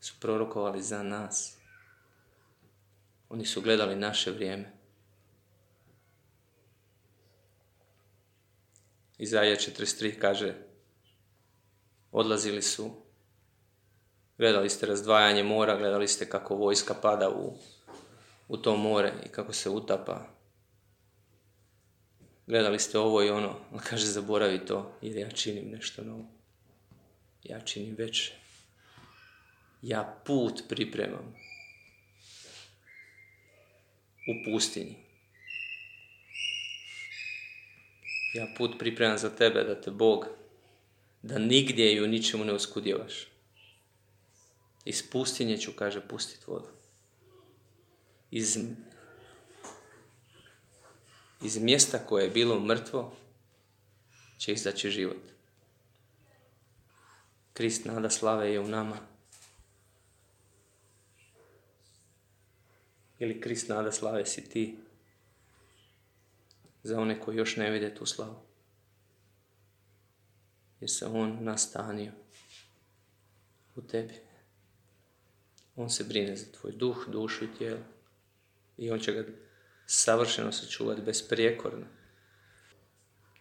su 0.02 0.14
prorokovali 0.20 0.82
za 0.82 1.04
nas. 1.04 1.58
Oni 3.30 3.46
su 3.46 3.62
gledali 3.62 3.96
naše 3.96 4.32
vrijeme. 4.32 4.72
Izaja 9.18 9.56
43 9.56 10.20
kaže 10.20 10.56
odlazili 12.12 12.62
su 12.62 13.03
Gledali 14.38 14.70
ste 14.70 14.86
razdvajanje 14.86 15.44
mora, 15.44 15.78
gledali 15.78 16.08
ste 16.08 16.30
kako 16.30 16.56
vojska 16.56 16.94
pada 16.94 17.30
u, 17.30 17.54
u 18.48 18.58
to 18.58 18.78
more 18.78 19.14
i 19.26 19.30
kako 19.30 19.54
se 19.54 19.70
utapa. 19.70 20.34
Gledali 22.48 22.80
ste 22.80 23.00
ovo 23.00 23.24
i 23.24 23.30
ono, 23.30 23.56
ali 23.72 23.82
kaže 23.84 24.06
zaboravi 24.06 24.66
to 24.66 24.98
jer 25.02 25.18
ja 25.18 25.30
činim 25.30 25.72
nešto 25.72 26.04
novo. 26.04 26.26
Ja 27.44 27.60
činim 27.60 27.96
već. 27.96 28.32
Ja 29.82 30.22
put 30.26 30.64
pripremam 30.70 31.36
u 34.28 34.34
pustinji. 34.46 34.96
Ja 38.34 38.48
put 38.58 38.80
pripremam 38.80 39.18
za 39.18 39.30
tebe 39.30 39.64
da 39.64 39.82
te 39.82 39.92
Bog, 39.92 40.28
da 41.22 41.40
nigdje 41.40 41.94
i 41.94 42.02
u 42.02 42.08
ničemu 42.08 42.46
ne 42.46 42.54
uskudjevaš. 42.54 43.33
Iz 44.86 45.10
pustinje 45.12 45.58
ću, 45.58 45.72
kaže, 45.76 46.08
pustit 46.08 46.48
vodu. 46.48 46.68
Iz, 48.32 48.58
iz 51.42 51.58
mjesta 51.58 51.98
koje 51.98 52.24
je 52.24 52.30
bilo 52.30 52.60
mrtvo 52.60 53.16
će 54.38 54.54
izaći 54.54 54.90
život. 54.90 55.22
Krist 57.54 57.86
nada 57.86 58.10
slave 58.10 58.52
je 58.52 58.60
u 58.60 58.68
nama. 58.68 58.98
Ili 63.20 63.42
Krist 63.42 63.70
nada 63.70 63.92
slave 63.92 64.26
si 64.26 64.50
ti 64.50 64.78
za 66.84 67.00
one 67.00 67.20
koji 67.20 67.38
još 67.38 67.56
ne 67.56 67.72
vide 67.72 67.96
tu 67.96 68.06
slavu. 68.06 68.40
Jer 70.80 70.90
se 70.90 71.06
On 71.06 71.38
nastanio 71.42 72.12
u 73.76 73.82
tebi. 73.82 74.33
On 75.76 75.90
se 75.90 76.04
brine 76.04 76.36
za 76.36 76.52
tvoj 76.52 76.72
duh, 76.72 77.06
dušu 77.08 77.46
i 77.46 77.54
tijelo. 77.58 77.80
I 78.78 78.92
on 78.92 79.00
će 79.00 79.14
ga 79.14 79.26
savršeno 79.86 80.52
sačuvati 80.52 81.02
besprijekorno. 81.02 81.86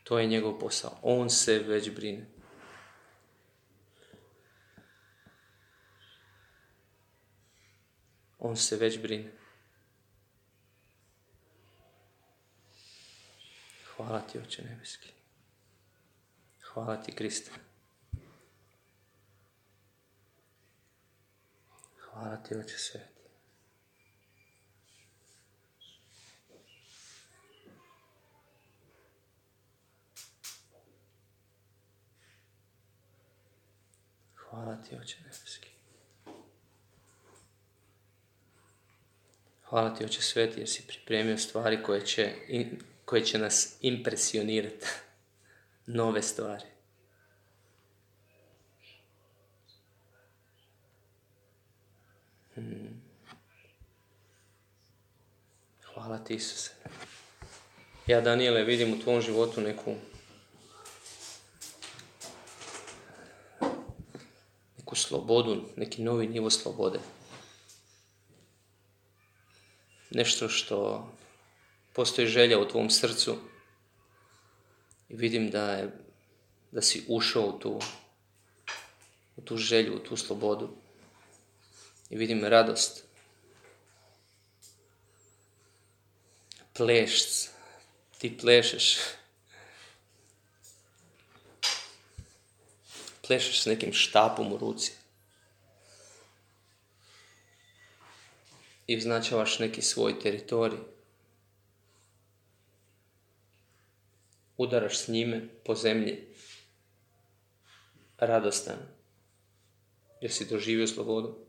To 0.05 0.19
je 0.19 0.27
njegov 0.27 0.59
posao. 0.59 0.99
On 1.03 1.31
se 1.31 1.59
već 1.59 1.91
brine. 1.91 2.27
On 8.39 8.57
se 8.57 8.77
već 8.77 8.99
brine. 8.99 9.33
Hvala 13.97 14.21
ti, 14.21 14.39
Oče 14.39 14.63
Nebeski. 14.63 15.13
Hvala 16.61 17.03
ti, 17.03 17.13
Kriste. 17.13 17.51
Hvala 22.13 22.37
ti, 22.37 22.55
Oče 22.57 22.79
Sveti. 22.79 23.23
Hvala 34.37 34.77
ti, 34.77 34.97
Oče 34.97 35.17
Nebeski. 35.21 35.69
Hvala 39.63 39.95
ti, 39.95 40.05
Oče 40.05 40.23
Sveti, 40.23 40.61
jer 40.61 40.69
si 40.69 40.87
pripremio 40.87 41.39
stvari 41.39 41.83
koje 41.83 42.07
će, 42.07 42.33
koje 43.05 43.25
će 43.25 43.39
nas 43.39 43.77
impresionirati. 43.81 44.87
Nove 45.87 46.23
stvari. 46.23 46.72
Hmm. 52.55 53.03
Hvala 55.95 56.19
ti 56.19 56.35
Isuse. 56.35 56.71
Ja 58.07 58.21
Daniele 58.21 58.65
vidim 58.65 58.93
u 58.93 58.99
tvom 58.99 59.21
životu 59.21 59.61
neku 59.61 59.95
neku 64.79 64.97
slobodu, 64.97 65.65
neki 65.77 66.03
novi 66.03 66.27
nivo 66.27 66.51
slobode. 66.51 66.99
Nešto 70.11 70.49
što 70.49 71.09
postoji 71.93 72.27
želja 72.27 72.59
u 72.59 72.69
tvom 72.69 72.91
srcu 72.91 73.37
i 75.09 75.17
vidim 75.17 75.51
da 75.51 75.73
je 75.73 75.91
da 76.71 76.83
si 76.83 77.05
ušao 77.09 77.47
u 77.47 77.59
tu, 77.59 77.81
u 79.37 79.41
tu 79.41 79.57
želju, 79.57 79.97
u 79.97 79.99
tu 79.99 80.17
slobodu 80.17 80.82
i 82.13 82.17
vidim 82.17 82.45
radost. 82.45 83.05
Plešc, 86.77 87.49
ti 88.19 88.39
plešeš. 88.39 88.99
Plešeš 93.27 93.63
s 93.63 93.67
nekim 93.67 93.93
štapom 93.93 94.53
u 94.53 94.57
ruci. 94.57 94.93
I 98.87 98.97
označavaš 98.97 99.59
neki 99.59 99.83
svoj 99.83 100.21
teritorij. 100.21 100.79
Udaraš 104.57 104.99
s 104.99 105.09
njime 105.09 105.49
po 105.65 105.75
zemlji. 105.75 106.29
Radostan. 108.19 108.79
Jer 110.21 110.33
si 110.33 110.45
doživio 110.45 110.87
slobodu 110.87 111.42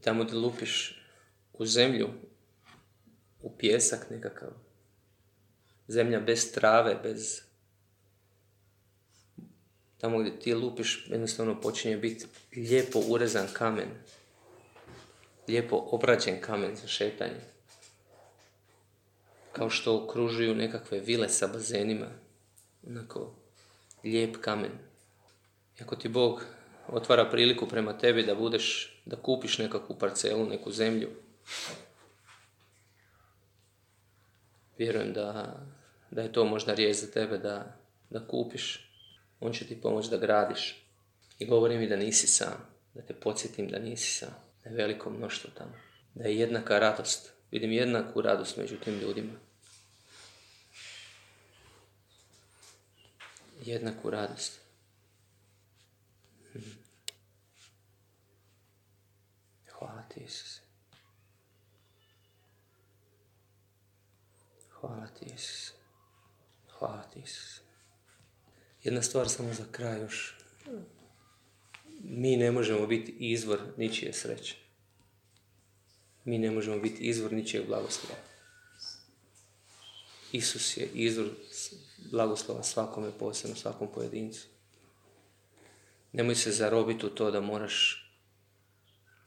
tamo 0.00 0.24
da 0.24 0.36
lupiš 0.36 1.02
u 1.52 1.66
zemlju, 1.66 2.08
u 3.42 3.56
pjesak 3.56 4.10
nekakav. 4.10 4.48
Zemlja 5.88 6.20
bez 6.20 6.52
trave, 6.52 6.94
bez... 7.02 7.40
Tamo 9.98 10.18
gdje 10.18 10.40
ti 10.40 10.54
lupiš, 10.54 11.06
jednostavno 11.08 11.60
počinje 11.60 11.96
biti 11.96 12.26
lijepo 12.56 12.98
urezan 13.08 13.48
kamen. 13.52 13.88
Lijepo 15.48 15.76
obrađen 15.76 16.40
kamen 16.40 16.76
za 16.76 16.88
šetanje. 16.88 17.40
Kao 19.52 19.70
što 19.70 20.04
okružuju 20.04 20.54
nekakve 20.54 21.00
vile 21.00 21.28
sa 21.28 21.46
bazenima. 21.46 22.06
Onako, 22.86 23.34
lijep 24.04 24.36
kamen. 24.40 24.72
ako 25.80 25.96
ti 25.96 26.08
Bog 26.08 26.44
otvara 26.88 27.30
priliku 27.30 27.68
prema 27.68 27.98
tebi 27.98 28.22
da 28.22 28.34
budeš, 28.34 28.91
da 29.04 29.16
kupiš 29.16 29.58
nekakvu 29.58 29.98
parcelu, 29.98 30.46
neku 30.46 30.72
zemlju, 30.72 31.08
vjerujem 34.78 35.12
da, 35.12 35.56
da 36.10 36.22
je 36.22 36.32
to 36.32 36.44
možda 36.44 36.74
riječ 36.74 36.96
za 36.96 37.06
tebe 37.06 37.38
da, 37.38 37.76
da 38.10 38.26
kupiš. 38.26 38.88
On 39.40 39.52
će 39.52 39.66
ti 39.66 39.80
pomoći 39.80 40.10
da 40.10 40.16
gradiš. 40.16 40.86
I 41.38 41.46
govori 41.46 41.78
mi 41.78 41.88
da 41.88 41.96
nisi 41.96 42.26
sam, 42.26 42.68
da 42.94 43.02
te 43.02 43.14
podsjetim 43.14 43.68
da 43.68 43.78
nisi 43.78 44.18
sam, 44.18 44.34
da 44.64 44.70
je 44.70 44.76
veliko 44.76 45.10
mnoštvo 45.10 45.50
tamo. 45.58 45.72
Da 46.14 46.24
je 46.24 46.38
jednaka 46.38 46.78
radost. 46.78 47.32
Vidim 47.50 47.72
jednaku 47.72 48.20
radost 48.20 48.56
među 48.56 48.76
tim 48.76 48.98
ljudima. 48.98 49.32
Jednaku 53.64 54.10
radost. 54.10 54.60
Hmm. 56.52 56.78
Hvala 59.70 60.02
ti, 60.08 60.20
Isuse. 60.20 60.62
Hvala 64.82 65.06
ti, 65.06 65.26
Isuse. 65.34 65.72
Hvala 66.78 67.02
ti, 67.02 67.20
Isuse. 67.20 67.60
Jedna 68.82 69.02
stvar 69.02 69.28
samo 69.28 69.54
za 69.54 69.64
kraj 69.72 70.00
još. 70.00 70.36
Mi 72.00 72.36
ne 72.36 72.50
možemo 72.50 72.86
biti 72.86 73.16
izvor 73.18 73.60
ničije 73.76 74.12
sreće. 74.12 74.56
Mi 76.24 76.38
ne 76.38 76.50
možemo 76.50 76.78
biti 76.78 77.04
izvor 77.04 77.32
ničijeg 77.32 77.66
blagoslova. 77.66 78.14
Isus 80.32 80.76
je 80.76 80.88
izvor 80.94 81.28
blagoslova 82.10 82.62
svakome 82.62 83.10
posebno, 83.18 83.56
svakom 83.56 83.88
pojedincu. 83.94 84.46
Nemoj 86.12 86.34
se 86.34 86.50
zarobiti 86.50 87.06
u 87.06 87.10
to 87.10 87.30
da 87.30 87.40
moraš 87.40 88.08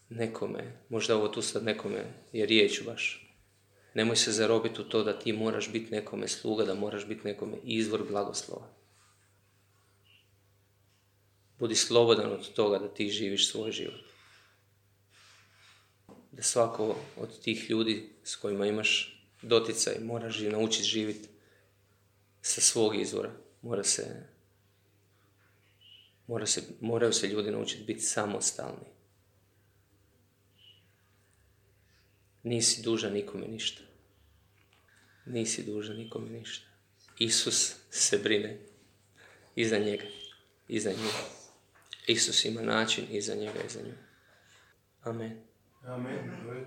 nekome, 0.10 0.80
možda 0.90 1.16
ovo 1.16 1.28
tu 1.28 1.42
sad 1.42 1.64
nekome 1.64 2.14
je 2.34 2.46
riječ 2.46 2.84
baš, 2.86 3.25
nemoj 3.96 4.16
se 4.16 4.32
zarobiti 4.32 4.82
u 4.82 4.84
to 4.84 5.04
da 5.04 5.20
ti 5.20 5.34
moraš 5.34 5.72
biti 5.72 5.92
nekome 5.92 6.28
sluga, 6.28 6.66
da 6.66 6.74
moraš 6.74 7.08
biti 7.08 7.28
nekome 7.28 7.58
izvor 7.64 8.04
blagoslova. 8.10 8.68
Budi 11.60 11.76
slobodan 11.76 12.32
od 12.32 12.54
toga 12.54 12.80
da 12.80 12.94
ti 12.94 13.10
živiš 13.10 13.52
svoj 13.52 13.72
život. 13.72 14.02
Da 16.32 16.44
svako 16.44 16.96
od 17.18 17.40
tih 17.40 17.70
ljudi 17.70 18.10
s 18.24 18.36
kojima 18.36 18.66
imaš 18.66 19.22
doticaj 19.42 19.96
moraš 20.02 20.40
naučiti 20.40 20.84
živjeti 20.84 21.30
sa 22.42 22.62
svog 22.62 22.96
izvora. 22.96 23.32
Mora 23.62 23.84
se, 23.84 24.28
mora 26.28 26.46
se, 26.46 26.64
moraju 26.82 27.14
se 27.14 27.28
ljudi 27.28 27.52
naučiti 27.52 27.84
biti 27.84 28.02
samostalni. 28.02 28.95
Nisi 32.46 32.82
dužan 32.82 33.14
nikome 33.14 33.48
ništa. 33.48 33.82
Nisi 35.26 35.64
dužan 35.64 35.98
nikome 35.98 36.30
ništa. 36.30 36.68
Isus 37.20 37.76
se 37.90 38.18
brine 38.18 38.58
i 39.56 39.66
za 39.66 39.78
njega 39.78 40.06
i 40.68 40.80
za 40.80 40.90
nju. 40.90 41.10
Isus 42.08 42.46
ima 42.46 42.62
način 42.62 43.06
i 43.12 43.22
za 43.22 43.36
njega 43.36 43.60
i 43.66 43.70
za 43.70 43.82
nju. 43.82 43.94
Amen. 45.04 45.42
Amen. 45.84 46.66